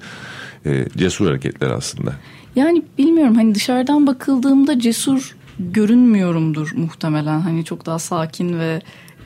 e, 0.65 0.85
cesur 0.97 1.27
hareketler 1.27 1.69
aslında. 1.69 2.13
Yani 2.55 2.83
bilmiyorum 2.97 3.35
hani 3.35 3.55
dışarıdan 3.55 4.07
bakıldığımda 4.07 4.79
cesur 4.79 5.35
görünmüyorumdur 5.59 6.71
muhtemelen. 6.75 7.39
Hani 7.39 7.65
çok 7.65 7.85
daha 7.85 7.99
sakin 7.99 8.59
ve 8.59 8.81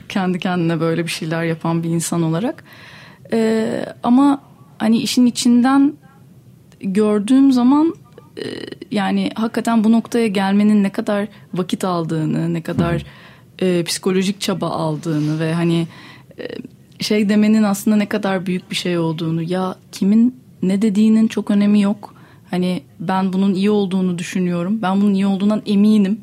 kendi 0.08 0.38
kendine 0.38 0.80
böyle 0.80 1.04
bir 1.04 1.10
şeyler 1.10 1.44
yapan 1.44 1.82
bir 1.82 1.88
insan 1.88 2.22
olarak. 2.22 2.64
Ee, 3.32 3.86
ama 4.02 4.42
hani 4.78 4.98
işin 4.98 5.26
içinden 5.26 5.92
gördüğüm 6.84 7.52
zaman 7.52 7.94
e, 8.36 8.44
yani 8.90 9.30
hakikaten 9.34 9.84
bu 9.84 9.92
noktaya 9.92 10.26
gelmenin 10.26 10.82
ne 10.82 10.90
kadar 10.90 11.28
vakit 11.54 11.84
aldığını, 11.84 12.54
ne 12.54 12.62
kadar 12.62 13.04
e, 13.58 13.84
psikolojik 13.84 14.40
çaba 14.40 14.70
aldığını 14.70 15.40
ve 15.40 15.54
hani 15.54 15.86
e, 16.38 16.48
şey 17.00 17.28
demenin 17.28 17.62
aslında 17.62 17.96
ne 17.96 18.06
kadar 18.08 18.46
büyük 18.46 18.70
bir 18.70 18.76
şey 18.76 18.98
olduğunu 18.98 19.42
ya 19.42 19.76
kimin 19.92 20.36
ne 20.62 20.82
dediğinin 20.82 21.28
çok 21.28 21.50
önemi 21.50 21.80
yok. 21.80 22.14
Hani 22.50 22.82
ben 23.00 23.32
bunun 23.32 23.54
iyi 23.54 23.70
olduğunu 23.70 24.18
düşünüyorum. 24.18 24.78
Ben 24.82 25.00
bunun 25.00 25.14
iyi 25.14 25.26
olduğundan 25.26 25.62
eminim 25.66 26.20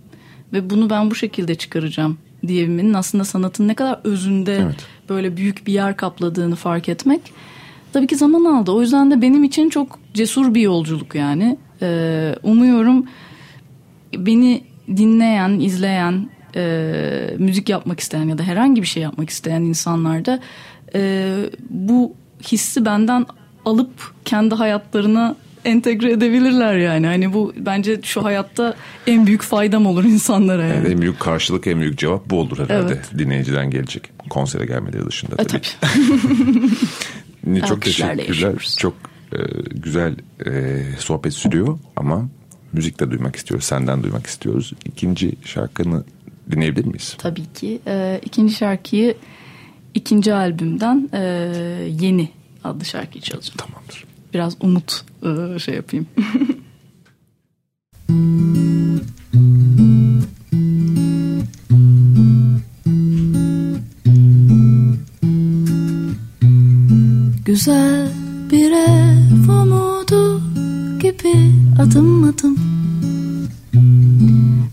ve 0.53 0.69
bunu 0.69 0.89
ben 0.89 1.11
bu 1.11 1.15
şekilde 1.15 1.55
çıkaracağım 1.55 2.17
diyebilmenin 2.47 2.93
aslında 2.93 3.23
sanatın 3.23 3.67
ne 3.67 3.73
kadar 3.73 3.99
özünde 4.03 4.55
Evet. 4.55 4.85
böyle 5.09 5.37
büyük 5.37 5.67
bir 5.67 5.73
yer 5.73 5.97
kapladığını 5.97 6.55
fark 6.55 6.89
etmek 6.89 7.21
tabii 7.93 8.07
ki 8.07 8.15
zaman 8.15 8.45
aldı. 8.45 8.71
O 8.71 8.81
yüzden 8.81 9.11
de 9.11 9.21
benim 9.21 9.43
için 9.43 9.69
çok 9.69 9.99
cesur 10.13 10.53
bir 10.53 10.61
yolculuk 10.61 11.15
yani. 11.15 11.57
Ee, 11.81 12.35
umuyorum 12.43 13.05
beni 14.17 14.63
dinleyen, 14.97 15.59
izleyen, 15.59 16.29
e, 16.55 17.35
müzik 17.37 17.69
yapmak 17.69 17.99
isteyen 17.99 18.23
ya 18.29 18.37
da 18.37 18.43
herhangi 18.43 18.81
bir 18.81 18.87
şey 18.87 19.03
yapmak 19.03 19.29
isteyen 19.29 19.61
insanlar 19.61 20.25
da 20.25 20.39
e, 20.95 21.33
bu 21.69 22.13
hissi 22.51 22.85
benden 22.85 23.25
alıp 23.65 23.91
kendi 24.25 24.55
hayatlarına 24.55 25.35
entegre 25.65 26.11
edebilirler 26.11 26.77
yani. 26.77 27.07
Hani 27.07 27.33
bu 27.33 27.53
bence 27.57 27.99
şu 28.03 28.23
hayatta 28.23 28.73
en 29.07 29.27
büyük 29.27 29.41
faydam 29.41 29.85
olur 29.85 30.03
insanlara 30.03 30.63
yani. 30.65 30.75
Yani 30.75 30.87
en 30.87 31.01
büyük 31.01 31.19
karşılık 31.19 31.67
en 31.67 31.79
büyük 31.79 31.97
cevap 31.99 32.29
bu 32.29 32.39
olur 32.39 32.57
herhalde 32.69 32.93
Evet. 32.93 33.11
dinleyiciden 33.17 33.69
gelecek 33.71 34.09
konsere 34.29 34.65
gelmeleri 34.65 35.05
dışında 35.07 35.35
E, 35.39 35.45
tabii. 35.45 35.61
çok 37.67 37.81
teşekkürler. 37.81 38.27
yaşıyoruz. 38.27 38.75
Çok 38.79 38.93
e, 39.33 39.37
güzel 39.75 40.15
e, 40.45 40.83
sohbet 40.99 41.33
sürüyor 41.33 41.79
ama 41.95 42.29
müzik 42.73 42.99
de 42.99 43.11
duymak 43.11 43.35
istiyoruz. 43.35 43.65
Senden 43.65 44.03
duymak 44.03 44.27
istiyoruz. 44.27 44.73
İkinci 44.85 45.35
şarkını 45.45 46.03
dinleyebilir 46.51 46.85
miyiz? 46.85 47.15
Tabii 47.17 47.53
ki. 47.53 47.79
Ee, 47.87 48.21
ikinci 48.25 48.53
şarkıyı 48.53 49.15
ikinci 49.93 50.33
albümden 50.33 51.09
e, 51.13 51.19
Yeni 51.99 52.29
adlı 52.63 52.85
şarkıyı 52.85 53.21
çalacağım. 53.21 53.57
Tamamdır. 53.57 54.05
Biraz 54.33 54.57
umut 54.61 55.05
e, 55.55 55.59
şey 55.59 55.75
yapayım. 55.75 56.07
Güzel 67.61 68.07
bir 68.51 68.71
ev 68.71 69.49
umudu 69.49 70.41
gibi 70.99 71.51
adım 71.81 72.23
adım. 72.23 72.57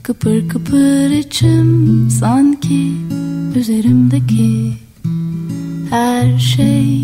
Kıpır 0.03 0.49
kıpır 0.49 1.11
içim 1.11 2.11
sanki 2.11 2.93
üzerimdeki 3.57 4.73
her 5.91 6.39
şey 6.39 6.98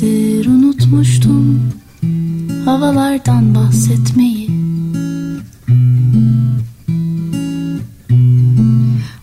süredir 0.00 0.46
unutmuştum 0.46 1.60
Havalardan 2.64 3.54
bahsetmeyi. 3.54 4.50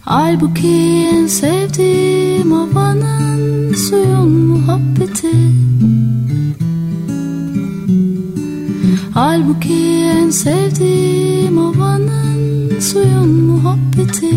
Halbuki 0.02 1.08
en 1.14 1.28
sevdiğim 1.28 2.52
havanın 2.52 3.74
suyun 3.74 4.30
muhabbeti. 4.30 5.32
Halbuki 9.14 10.04
en 10.18 10.30
sevdiğim 10.30 11.58
havanın 11.58 12.80
suyun 12.80 13.30
muhabbeti 13.30 14.28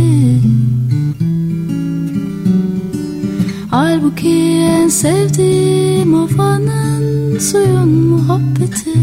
Halbuki 3.71 4.29
en 4.61 4.89
sevdiğim 4.89 6.15
havanın 6.15 7.39
suyun 7.39 7.89
muhabbeti. 7.89 8.95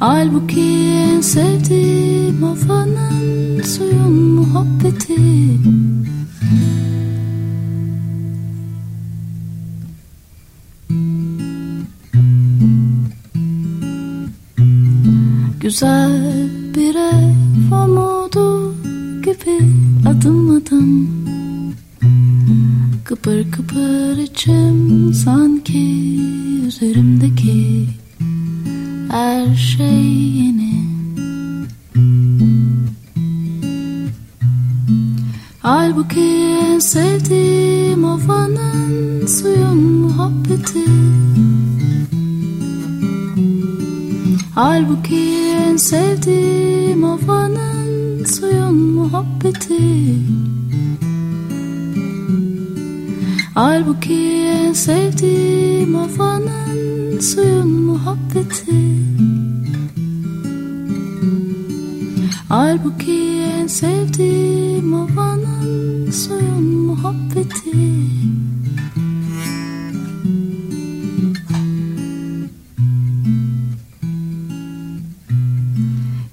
Halbuki 0.00 0.90
en 0.94 1.20
sevdiğim 1.20 2.42
havanın 2.42 3.62
suyun 3.62 4.12
muhabbeti. 4.12 5.16
Güzel 15.60 16.25
adım 20.66 21.08
Kıpır 23.04 23.50
kıpır 23.50 24.16
içim 24.16 25.14
sanki 25.14 26.20
üzerimdeki 26.66 27.86
her 29.10 29.54
şey 29.54 30.04
yeni. 30.36 30.84
Halbuki 35.60 36.56
en 36.64 36.78
sevdiğim 36.78 38.04
havanın 38.04 39.26
suyun 39.26 39.78
muhabbeti. 39.78 40.84
Halbuki 44.54 45.46
en 45.66 45.76
sevdiğim 45.76 47.02
havanın 47.02 48.24
suyun 48.24 48.76
muhabbeti 48.76 50.16
Halbuki 53.56 54.48
en 54.52 54.72
sevdiğim 54.72 55.94
havanın 55.94 57.20
suyun 57.20 57.68
muhabbeti. 57.68 58.96
Halbuki 62.48 63.40
en 63.40 63.66
sevdiğim 63.66 64.92
havanın 64.92 66.10
suyun 66.10 66.64
muhabbeti. 66.64 67.70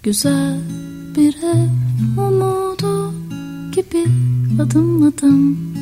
Güzel 0.04 0.60
bir 1.18 1.36
ev 1.44 1.70
adım 4.60 5.04
adım 5.04 5.74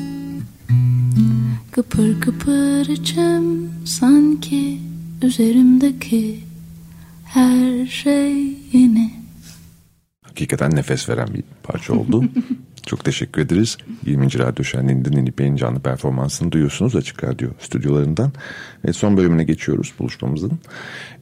Kıpır 1.82 2.22
kıpır 2.22 2.88
içim 2.88 3.72
sanki 3.86 4.80
üzerimdeki 5.22 6.40
her 7.26 7.86
şey 7.88 8.34
yeni 8.74 9.12
Hakikaten 10.22 10.76
nefes 10.76 11.10
veren 11.10 11.28
bir 11.34 11.44
parça 11.64 11.94
oldu. 11.94 12.24
Çok 12.86 13.06
teşekkür 13.06 13.42
ederiz. 13.42 13.78
20. 14.06 14.40
Radyo 14.40 14.66
Şenliği'nde 14.66 15.12
Nilip 15.12 15.40
Bey'in 15.40 15.56
canlı 15.56 15.80
performansını 15.80 16.52
duyuyorsunuz 16.52 16.96
Açık 16.96 17.24
Radyo 17.24 17.50
stüdyolarından. 17.60 18.32
Ve 18.86 18.94
son 18.94 19.18
bölümüne 19.18 19.44
geçiyoruz 19.44 19.94
buluşmamızın. 20.00 20.60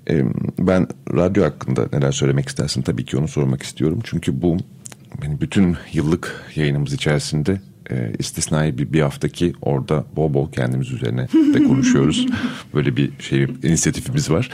Ee, 0.09 0.23
ben 0.59 0.87
radyo 1.13 1.43
hakkında 1.43 1.87
neler 1.93 2.11
söylemek 2.11 2.49
istersin 2.49 2.81
tabii 2.81 3.05
ki 3.05 3.17
onu 3.17 3.27
sormak 3.27 3.63
istiyorum. 3.63 3.99
Çünkü 4.03 4.41
bu 4.41 4.57
benim 5.21 5.41
bütün 5.41 5.77
yıllık 5.93 6.51
yayınımız 6.55 6.93
içerisinde 6.93 7.61
e, 7.91 8.13
istisnai 8.19 8.77
bir, 8.77 8.93
bir 8.93 9.01
haftaki 9.01 9.53
orada 9.61 10.05
bol 10.15 10.33
bol 10.33 10.51
kendimiz 10.51 10.91
üzerine 10.91 11.27
de 11.53 11.63
konuşuyoruz. 11.63 12.25
Böyle 12.73 12.97
bir 12.97 13.11
şey 13.19 13.43
inisiyatifimiz 13.43 14.29
var. 14.29 14.49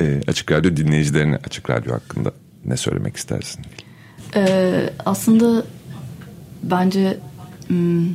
E, 0.00 0.20
açık 0.26 0.52
Radyo 0.52 0.76
dinleyicilerine 0.76 1.38
Açık 1.46 1.70
Radyo 1.70 1.92
hakkında 1.92 2.32
ne 2.64 2.76
söylemek 2.76 3.16
istersin? 3.16 3.64
Ee, 4.36 4.90
aslında 5.06 5.64
bence 6.62 7.18
hmm, 7.68 8.06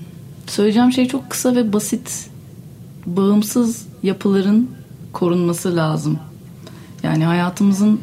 söyleyeceğim 0.48 0.92
şey 0.92 1.08
çok 1.08 1.30
kısa 1.30 1.56
ve 1.56 1.74
basit. 1.74 2.30
Bağımsız 3.06 3.88
yapıların 4.04 4.70
korunması 5.14 5.76
lazım. 5.76 6.20
Yani 7.04 7.26
hayatımızın 7.26 8.02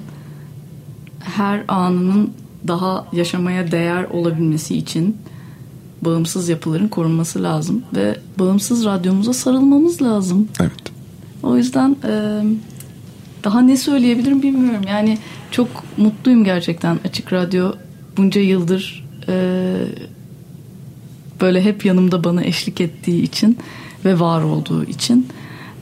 her 1.20 1.64
anının 1.68 2.32
daha 2.68 3.06
yaşamaya 3.12 3.70
değer 3.72 4.04
olabilmesi 4.04 4.76
için 4.76 5.16
bağımsız 6.02 6.48
yapıların 6.48 6.88
korunması 6.88 7.42
lazım 7.42 7.82
ve 7.94 8.18
bağımsız 8.38 8.84
radyomuza 8.84 9.32
sarılmamız 9.32 10.02
lazım. 10.02 10.48
Evet. 10.60 10.92
O 11.42 11.56
yüzden 11.56 11.96
e, 12.04 12.42
daha 13.44 13.60
ne 13.60 13.76
söyleyebilirim 13.76 14.42
bilmiyorum. 14.42 14.82
Yani 14.88 15.18
çok 15.50 15.68
mutluyum 15.96 16.44
gerçekten 16.44 16.98
Açık 17.04 17.32
Radyo 17.32 17.72
bunca 18.16 18.40
yıldır 18.40 19.04
e, 19.28 19.74
böyle 21.40 21.64
hep 21.64 21.84
yanımda 21.84 22.24
bana 22.24 22.44
eşlik 22.44 22.80
ettiği 22.80 23.22
için 23.22 23.58
ve 24.04 24.20
var 24.20 24.42
olduğu 24.42 24.84
için 24.84 25.26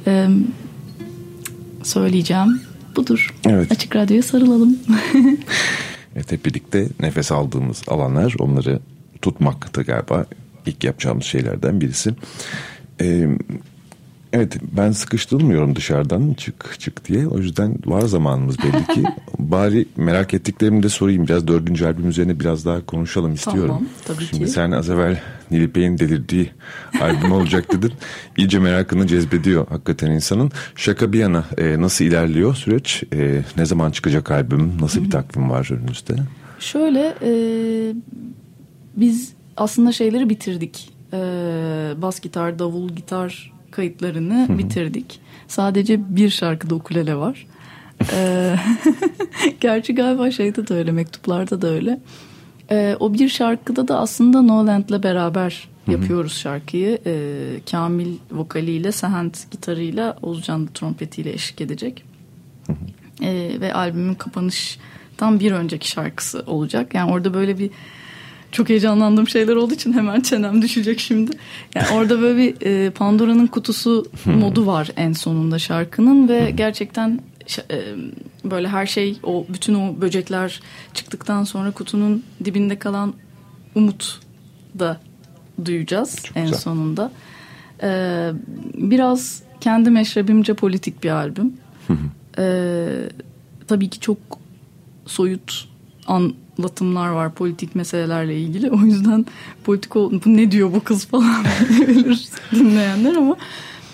e, 0.07 0.29
söyleyeceğim 1.83 2.61
budur. 2.97 3.35
Evet. 3.47 3.73
Açık 3.73 3.97
Radyo'ya 3.97 4.23
sarılalım. 4.23 4.79
Evet 6.17 6.33
hep 6.33 6.45
birlikte 6.45 6.89
nefes 7.01 7.33
aldığımız 7.33 7.83
alanlar 7.89 8.35
onları 8.39 8.81
tutmak 9.27 9.77
da 9.77 9.83
galiba 9.83 10.27
ilk 10.67 10.85
yapacağımız 10.85 11.25
şeylerden 11.25 11.81
birisi. 11.81 12.15
Ee, 13.01 13.29
evet 14.33 14.57
ben 14.77 14.93
sıkıştırılmıyorum 14.93 15.77
dışarıdan 15.77 16.35
çık 16.35 16.81
çık 16.81 17.09
diye. 17.09 17.27
O 17.27 17.39
yüzden 17.39 17.75
var 17.87 18.01
zamanımız 18.01 18.59
belli 18.59 18.95
ki. 18.95 19.03
Bari 19.39 19.87
merak 19.97 20.35
ettiklerimi 20.35 20.83
de 20.83 20.89
sorayım. 20.89 21.27
Biraz 21.27 21.49
dördüncü 21.49 21.87
albüm 21.87 22.09
üzerine 22.09 22.41
biraz 22.41 22.65
daha 22.65 22.87
konuşalım 22.87 23.35
istiyorum. 23.35 23.69
Tamam, 23.69 23.89
tabii 24.05 24.25
Şimdi 24.25 24.45
ki. 24.45 24.51
sen 24.51 24.71
az 24.71 24.91
evvel 24.91 25.21
Nilip 25.51 25.77
Bey'in 25.77 25.99
delirdiği 25.99 26.51
albüm 27.01 27.33
olacak 27.33 27.73
dedin. 27.73 27.93
İyice 28.37 28.59
merakını 28.59 29.07
cezbediyor 29.07 29.67
hakikaten 29.69 30.11
insanın. 30.11 30.51
Şaka 30.77 31.13
bir 31.13 31.19
yana 31.19 31.45
e, 31.59 31.81
nasıl 31.81 32.05
ilerliyor 32.05 32.55
süreç? 32.55 33.03
E, 33.13 33.43
ne 33.57 33.67
zaman 33.67 33.91
çıkacak 33.91 34.31
albüm? 34.31 34.73
Nasıl 34.81 35.05
bir 35.05 35.11
takvim 35.11 35.51
var 35.51 35.69
önünüzde? 35.73 36.15
Şöyle 36.61 37.15
e, 37.23 37.31
biz 38.97 39.33
aslında 39.57 39.93
şeyleri 39.93 40.29
bitirdik. 40.29 40.91
E, 41.13 41.19
bas 41.97 42.21
gitar, 42.21 42.59
davul 42.59 42.89
gitar 42.89 43.53
kayıtlarını 43.71 44.59
bitirdik. 44.59 45.21
Sadece 45.49 46.17
bir 46.17 46.31
şarkıda 46.31 46.75
ukulele 46.75 47.17
var. 47.17 47.47
E, 48.13 48.55
gerçi 49.61 49.95
galiba 49.95 50.31
şeyde 50.31 50.69
de 50.69 50.75
öyle, 50.75 50.93
mektuplarda 50.93 51.63
da 51.63 51.69
öyle. 51.69 52.01
E, 52.71 52.97
o 53.01 53.15
bir 53.15 53.29
şarkıda 53.29 53.89
da 53.89 53.99
aslında 53.99 54.43
Noland'la 54.43 55.03
beraber 55.03 55.69
yapıyoruz 55.89 56.33
şarkıyı. 56.39 56.99
E, 57.07 57.37
Kamil 57.71 58.17
vokaliyle, 58.31 58.93
Sehent 58.93 59.51
gitarıyla, 59.51 60.17
Oğuzcan 60.23 60.67
da 60.67 60.73
trompetiyle 60.73 61.33
eşlik 61.33 61.61
edecek. 61.61 62.05
E, 63.23 63.61
ve 63.61 63.75
albümün 63.75 64.15
kapanıştan 64.15 65.41
bir 65.41 65.53
önceki 65.53 65.89
şarkısı 65.89 66.45
olacak. 66.47 66.95
Yani 66.95 67.13
orada 67.13 67.35
böyle 67.35 67.59
bir 67.59 67.71
çok 68.53 68.69
heyecanlandığım 68.69 69.29
şeyler 69.29 69.57
olduğu 69.57 69.75
için 69.75 69.93
hemen 69.93 70.21
çenem 70.21 70.63
düşecek 70.63 71.01
şimdi. 71.01 71.31
Yani 71.75 71.87
orada 71.95 72.21
böyle 72.21 72.39
bir 72.39 72.67
e, 72.67 72.91
Pandora'nın 72.91 73.47
kutusu 73.47 74.07
modu 74.25 74.67
var 74.67 74.89
en 74.97 75.13
sonunda 75.13 75.59
şarkının 75.59 76.29
ve 76.29 76.51
gerçekten 76.51 77.21
ş- 77.47 77.63
e, 77.71 77.81
böyle 78.45 78.69
her 78.69 78.87
şey 78.87 79.19
o 79.23 79.47
bütün 79.49 79.75
o 79.75 80.01
böcekler 80.01 80.61
çıktıktan 80.95 81.45
sonra 81.45 81.71
kutunun 81.71 82.23
dibinde 82.45 82.79
kalan 82.79 83.15
umut 83.75 84.21
da 84.79 85.01
duyacağız 85.65 86.17
en 86.35 86.45
güzel. 86.45 86.59
sonunda. 86.59 87.13
E, 87.83 88.31
biraz 88.75 89.43
kendi 89.61 89.91
meşrebimce 89.91 90.55
politik 90.55 91.05
bir 91.05 91.11
albüm. 91.11 91.53
E, 92.39 92.87
tabii 93.67 93.91
ki 93.91 94.01
çok 94.01 94.19
soyut 95.07 95.69
anlatımlar 96.59 97.09
var 97.09 97.33
politik 97.35 97.75
meselelerle 97.75 98.41
ilgili. 98.41 98.71
O 98.71 98.79
yüzden 98.81 99.27
politik 99.65 99.97
ol- 99.97 100.13
bu 100.25 100.37
ne 100.37 100.51
diyor 100.51 100.73
bu 100.75 100.81
kız 100.85 101.07
falan 101.07 101.45
diyebilir 101.69 102.29
dinleyenler 102.53 103.17
ama 103.17 103.37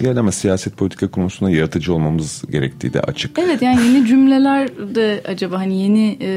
Yani 0.00 0.18
ama 0.20 0.32
siyaset 0.32 0.76
politika 0.76 1.10
konusunda 1.10 1.50
yaratıcı 1.50 1.94
olmamız 1.94 2.42
gerektiği 2.50 2.92
de 2.92 3.00
açık. 3.00 3.38
evet 3.38 3.62
yani 3.62 3.86
yeni 3.86 4.06
cümleler 4.06 4.68
de 4.94 5.22
acaba 5.28 5.58
hani 5.58 5.82
yeni 5.82 6.18
e, 6.20 6.28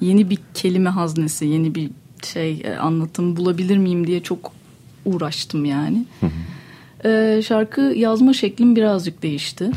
yeni 0.00 0.30
bir 0.30 0.38
kelime 0.54 0.90
haznesi, 0.90 1.46
yeni 1.46 1.74
bir 1.74 1.90
şey 2.24 2.62
e, 2.64 2.76
anlatım 2.76 3.36
bulabilir 3.36 3.78
miyim 3.78 4.06
diye 4.06 4.22
çok 4.22 4.52
uğraştım 5.04 5.64
yani. 5.64 6.04
E, 7.04 7.40
şarkı 7.46 7.80
yazma 7.80 8.32
şeklim 8.32 8.76
birazcık 8.76 9.22
değişti. 9.22 9.70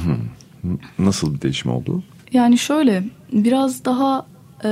Nasıl 1.00 1.34
bir 1.36 1.42
değişim 1.42 1.72
oldu? 1.72 2.04
Yani 2.34 2.58
şöyle 2.58 3.04
biraz 3.34 3.86
daha 3.86 4.26
e, 4.64 4.72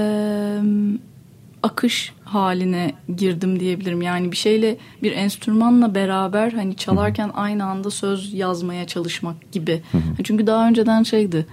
akış 1.63 2.13
haline 2.23 2.93
girdim 3.17 3.60
diyebilirim. 3.60 4.02
Yani 4.02 4.32
bir 4.32 4.38
şeyle 4.38 4.78
bir 5.04 5.12
enstrümanla 5.12 5.95
beraber 5.95 6.52
hani 6.52 6.75
çalarken 6.75 7.32
aynı 7.34 7.65
anda 7.65 7.91
söz 7.91 8.34
yazmaya 8.34 8.88
çalışmak 8.88 9.52
gibi. 9.52 9.82
Çünkü 10.23 10.47
daha 10.47 10.67
önceden 10.67 11.04
şeydi 11.04 11.45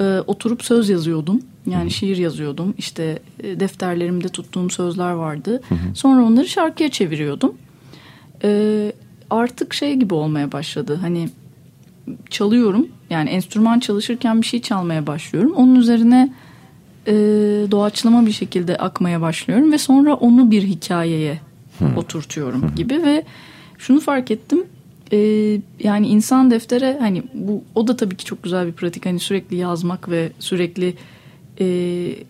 e, 0.00 0.20
oturup 0.26 0.64
söz 0.64 0.88
yazıyordum. 0.88 1.40
Yani 1.66 1.90
şiir 1.90 2.16
yazıyordum. 2.16 2.74
İşte 2.78 3.18
e, 3.40 3.60
defterlerimde 3.60 4.28
tuttuğum 4.28 4.70
sözler 4.70 5.10
vardı. 5.10 5.62
Sonra 5.94 6.24
onları 6.24 6.48
şarkıya 6.48 6.90
çeviriyordum. 6.90 7.56
E, 8.44 8.92
artık 9.30 9.74
şey 9.74 9.94
gibi 9.94 10.14
olmaya 10.14 10.52
başladı. 10.52 10.98
Hani 11.00 11.28
çalıyorum. 12.30 12.88
Yani 13.10 13.30
enstrüman 13.30 13.78
çalışırken 13.78 14.40
bir 14.40 14.46
şey 14.46 14.62
çalmaya 14.62 15.06
başlıyorum. 15.06 15.52
Onun 15.52 15.74
üzerine 15.74 16.32
e, 17.08 17.12
doğaçlama 17.70 18.26
bir 18.26 18.32
şekilde 18.32 18.76
akmaya 18.76 19.20
başlıyorum 19.20 19.72
ve 19.72 19.78
sonra 19.78 20.14
onu 20.14 20.50
bir 20.50 20.62
hikayeye 20.62 21.40
oturtuyorum 21.96 22.74
gibi 22.76 23.02
ve 23.02 23.24
şunu 23.78 24.00
fark 24.00 24.30
ettim. 24.30 24.64
E, 25.12 25.18
yani 25.80 26.08
insan 26.08 26.50
deftere 26.50 26.96
hani 27.00 27.22
bu 27.34 27.62
o 27.74 27.88
da 27.88 27.96
tabii 27.96 28.16
ki 28.16 28.24
çok 28.24 28.42
güzel 28.42 28.66
bir 28.66 28.72
pratik. 28.72 29.06
Hani 29.06 29.18
sürekli 29.18 29.56
yazmak 29.56 30.08
ve 30.10 30.32
sürekli 30.38 30.94
e, 31.60 31.66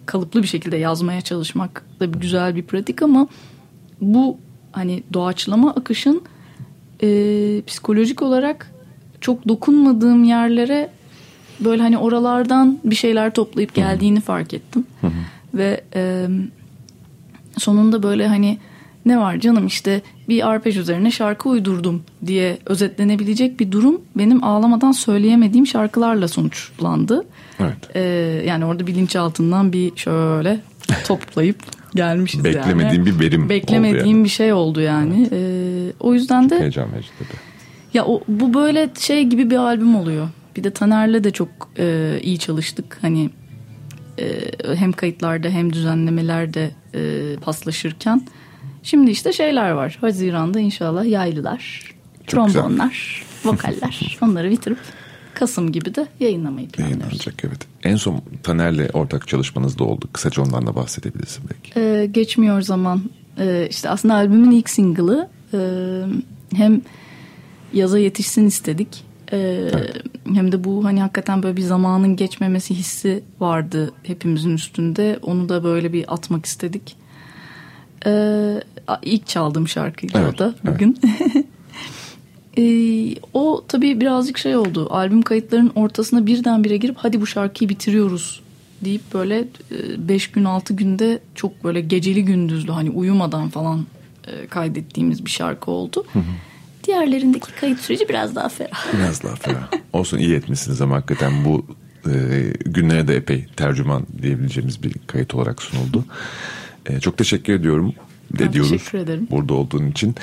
kalıplı 0.07 0.43
bir 0.43 0.49
şekilde 0.49 0.77
yazmaya 0.77 1.21
çalışmak 1.21 1.85
da 2.01 2.15
bir 2.15 2.19
güzel 2.19 2.57
bir 2.57 2.63
pratik 2.63 3.03
ama 3.03 3.29
bu 4.01 4.37
hani 4.73 5.03
doğaçlama 5.13 5.71
akışın 5.71 6.23
e, 7.03 7.09
psikolojik 7.67 8.23
olarak 8.23 8.73
çok 9.21 9.49
dokunmadığım 9.49 10.25
yerlere 10.25 10.91
böyle 11.61 11.83
hani 11.83 11.99
oralardan 11.99 12.79
bir 12.85 12.95
şeyler 12.95 13.35
toplayıp 13.35 13.75
geldiğini 13.75 14.21
fark 14.21 14.55
ettim. 14.55 14.87
Ve 15.55 15.81
e, 15.95 16.27
sonunda 17.59 18.03
böyle 18.03 18.29
hani 18.29 18.59
ne 19.07 19.21
var 19.21 19.37
canım 19.37 19.67
işte 19.67 20.03
bir 20.29 20.49
arpej 20.49 20.77
üzerine 20.77 21.11
şarkı 21.11 21.49
uydurdum 21.49 22.03
diye 22.27 22.59
özetlenebilecek 22.67 23.61
bir 23.61 23.73
durum 23.73 24.01
benim 24.17 24.45
ağlamadan 24.45 24.93
söyleyemediğim 24.93 25.67
şarkılarla 25.67 26.29
sonuçlandı. 26.29 27.27
Evet. 27.61 27.97
E, 27.97 28.01
yani 28.47 28.65
orada 28.65 28.87
bilinçaltından 28.87 29.73
bir 29.73 29.97
şöyle 29.97 30.61
toplayıp 31.07 31.57
gelmişiz 31.95 32.45
yani. 32.45 32.55
Beklemediğim 32.55 33.07
bir 33.07 33.21
verim 33.21 33.43
oldu 33.43 33.49
Beklemediğim 33.49 34.17
yani. 34.17 34.25
bir 34.25 34.29
şey 34.29 34.53
oldu 34.53 34.81
yani. 34.81 35.29
E, 35.33 35.41
o 36.01 36.15
yüzden 36.15 36.51
de 36.51 36.61
Heyecan 36.61 36.93
verici 36.93 37.09
tabii. 37.19 37.39
ya 37.95 38.07
o, 38.07 38.21
bu 38.29 38.55
böyle 38.55 38.89
şey 38.99 39.25
gibi 39.25 39.51
bir 39.51 39.57
albüm 39.57 39.97
oluyor. 39.97 40.29
Bir 40.59 40.65
de 40.65 40.71
Taner'le 40.71 41.25
de 41.25 41.31
çok 41.31 41.49
e, 41.79 42.19
iyi 42.23 42.39
çalıştık. 42.39 42.99
Hani 43.03 43.31
e, 44.19 44.51
hem 44.75 44.93
kayıtlarda 44.93 45.49
hem 45.49 45.73
düzenlemelerde 45.73 46.71
e, 46.95 47.37
paslaşırken 47.41 48.23
Şimdi 48.83 49.11
işte 49.11 49.33
şeyler 49.33 49.71
var. 49.71 49.99
Haziran'da 50.01 50.61
inşallah 50.61 51.05
yaylılar, 51.05 51.95
Çok 52.27 52.47
güzel. 52.47 52.63
trombonlar, 52.63 53.25
vokaller 53.45 54.19
onları 54.23 54.51
bitirip 54.51 54.79
Kasım 55.35 55.73
gibi 55.73 55.95
de 55.95 56.07
yayınlamayı 56.21 56.69
planlıyoruz. 56.69 57.01
Yayınlanacak 57.03 57.45
evet. 57.45 57.59
En 57.85 57.97
son 57.97 58.23
Taner'le 58.43 58.91
ortak 58.93 59.29
çalışmanız 59.29 59.79
da 59.79 59.85
oldu. 59.85 60.09
Kısaca 60.13 60.43
ondan 60.43 60.67
da 60.67 60.75
bahsedebilirsin 60.75 61.45
belki. 61.51 61.81
Ee, 61.81 62.07
geçmiyor 62.07 62.63
zaman 62.63 63.03
Ee, 63.41 63.67
işte 63.71 63.89
aslında 63.89 64.15
albümün 64.15 64.51
ilk 64.51 64.71
single'ı 64.71 65.29
Ee, 65.55 65.59
hem 66.57 66.81
yaza 67.73 67.99
yetişsin 67.99 68.47
istedik 68.47 69.05
Ee, 69.33 69.71
hem 70.35 70.53
de 70.53 70.65
bu 70.65 70.85
hani 70.85 71.01
hakikaten 71.01 71.43
böyle 71.43 71.57
bir 71.57 71.63
zamanın 71.63 72.17
geçmemesi 72.17 72.75
hissi 72.75 73.23
vardı 73.41 73.93
hepimizin 74.03 74.55
üstünde. 74.55 75.19
Onu 75.23 75.49
da 75.49 75.65
böyle 75.65 75.93
bir 75.93 76.15
atmak 76.15 76.47
istedik. 76.47 76.97
Ee, 78.07 78.63
ilk 79.03 79.27
çaldığım 79.27 79.69
şarkıydı 79.69 80.19
Evet, 80.19 80.35
o 80.35 80.39
da 80.39 80.55
evet. 80.65 80.75
bugün. 80.75 80.99
Ee, 82.59 83.15
o 83.35 83.65
tabii 83.69 84.01
birazcık 84.01 84.39
şey 84.39 84.57
oldu. 84.57 84.87
Albüm 84.91 85.23
kayıtlarının 85.23 85.73
ortasına 85.75 86.27
birdenbire 86.27 86.77
girip 86.77 86.97
hadi 86.99 87.21
bu 87.21 87.27
şarkıyı 87.27 87.69
bitiriyoruz. 87.69 88.41
deyip 88.85 89.15
böyle 89.15 89.45
5 89.99 90.31
gün 90.31 90.45
6 90.45 90.75
günde 90.75 91.19
çok 91.35 91.65
böyle 91.65 91.81
geceli 91.81 92.25
gündüzlü 92.25 92.73
hani 92.73 92.91
uyumadan 92.91 93.49
falan 93.49 93.87
e, 94.27 94.47
kaydettiğimiz 94.47 95.25
bir 95.25 95.31
şarkı 95.31 95.71
oldu. 95.71 96.05
Diğerlerindeki 96.89 97.53
kayıt 97.61 97.81
süreci 97.81 98.09
biraz 98.09 98.35
daha 98.35 98.49
ferah. 98.49 98.93
Biraz 98.99 99.23
daha 99.23 99.35
ferah. 99.35 99.71
Olsun 99.93 100.19
iyi 100.19 100.35
etmişsiniz 100.35 100.81
ama 100.81 100.97
hakikaten 100.97 101.45
bu 101.45 101.67
e, 102.07 102.13
günlere 102.67 103.09
de 103.09 103.17
epey 103.17 103.47
tercüman 103.57 104.07
diyebileceğimiz 104.23 104.83
bir 104.83 104.95
kayıt 105.07 105.35
olarak 105.35 105.63
sunuldu. 105.63 106.05
E, 106.87 107.01
çok 107.01 107.19
teşekkür 107.19 107.53
ediyorum. 107.53 107.95
Ben 108.41 108.47
ediyoruz. 108.47 108.71
teşekkür 108.71 108.99
ederim. 108.99 109.29
Burada 109.31 109.55
olduğun 109.55 109.87
için. 109.91 110.15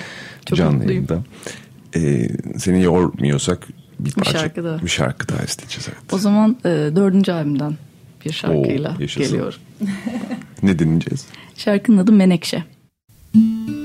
Çok 0.46 0.58
canlı 0.58 0.78
mutluyum. 0.78 1.08
yayında. 1.10 1.24
E, 1.96 2.30
seni 2.60 2.84
yormuyorsak 2.84 3.68
bir, 4.00 4.12
parça, 4.12 4.32
şarkı 4.32 4.64
daha. 4.64 4.82
bir 4.82 4.88
şarkı 4.88 5.30
daha 5.30 5.44
isteyeceğiz. 5.44 5.88
Evet. 5.90 6.14
O 6.14 6.18
zaman 6.18 6.58
e, 6.66 6.70
dördüncü 6.70 7.32
albümden 7.32 7.78
bir 8.26 8.32
şarkıyla 8.32 8.90
Oo, 8.98 9.02
yaşasın. 9.02 9.24
geliyor. 9.32 9.60
Ne 10.64 10.80
dinleyeceğiz? 10.80 11.26
Şarkının 11.58 11.98
adı 11.98 12.12
Menekşe. 12.12 12.64
Mordur 13.34 13.85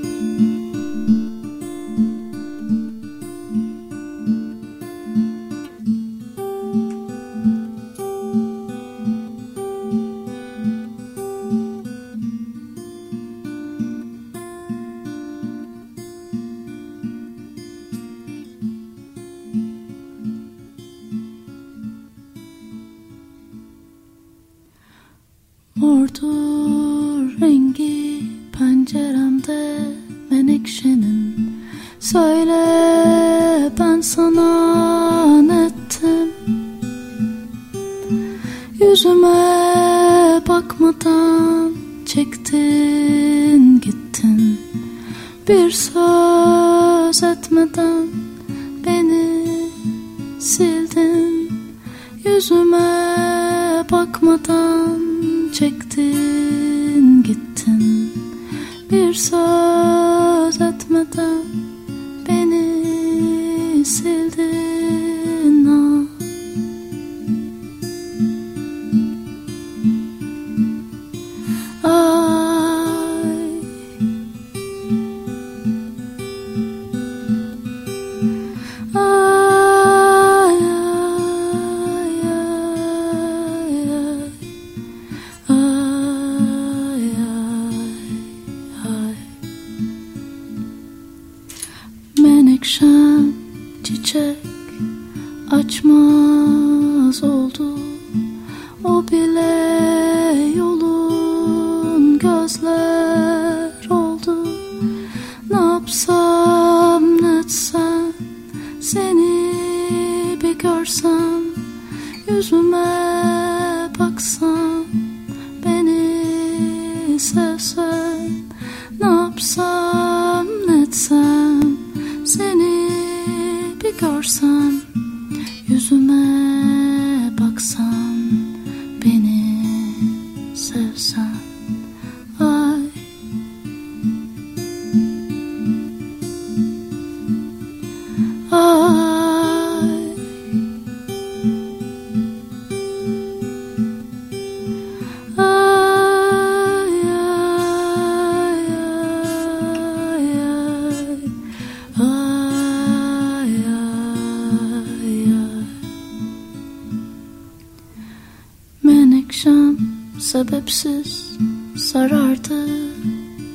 sebepsiz 160.41 161.37
sarardı, 161.77 162.65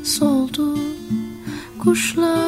soldu. 0.05 0.79
Kuşlar 1.79 2.46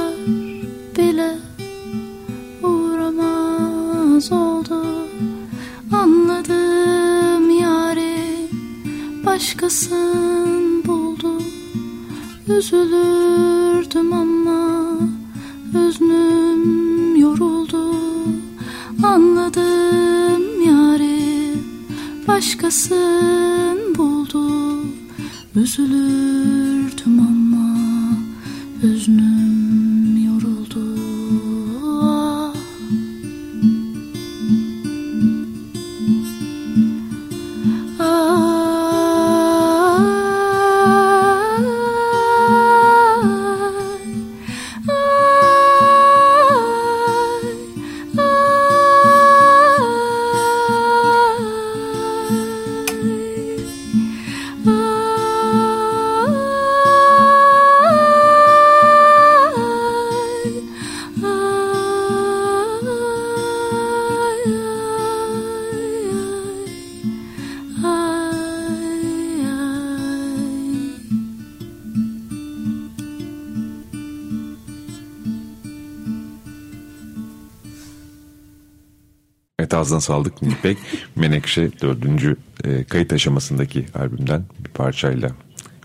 ağzına 79.88 80.00
sağlık 80.00 80.42
Nilpek. 80.42 80.78
Menekşe 81.16 81.70
dördüncü 81.80 82.36
e, 82.64 82.84
kayıt 82.84 83.12
aşamasındaki 83.12 83.86
albümden 83.94 84.44
bir 84.58 84.70
parçayla 84.70 85.30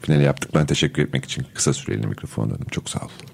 finale 0.01 0.23
yaptık. 0.23 0.51
Ben 0.55 0.65
teşekkür 0.65 1.03
etmek 1.03 1.25
için 1.25 1.45
kısa 1.53 1.73
süreli 1.73 2.07
mikrofon 2.07 2.49
döndüm. 2.49 2.67
Çok 2.71 2.89
sağ 2.89 2.99
ol. 2.99 3.09
Ben 3.09 3.13
teşekkür 3.13 3.25
ederim. 3.25 3.32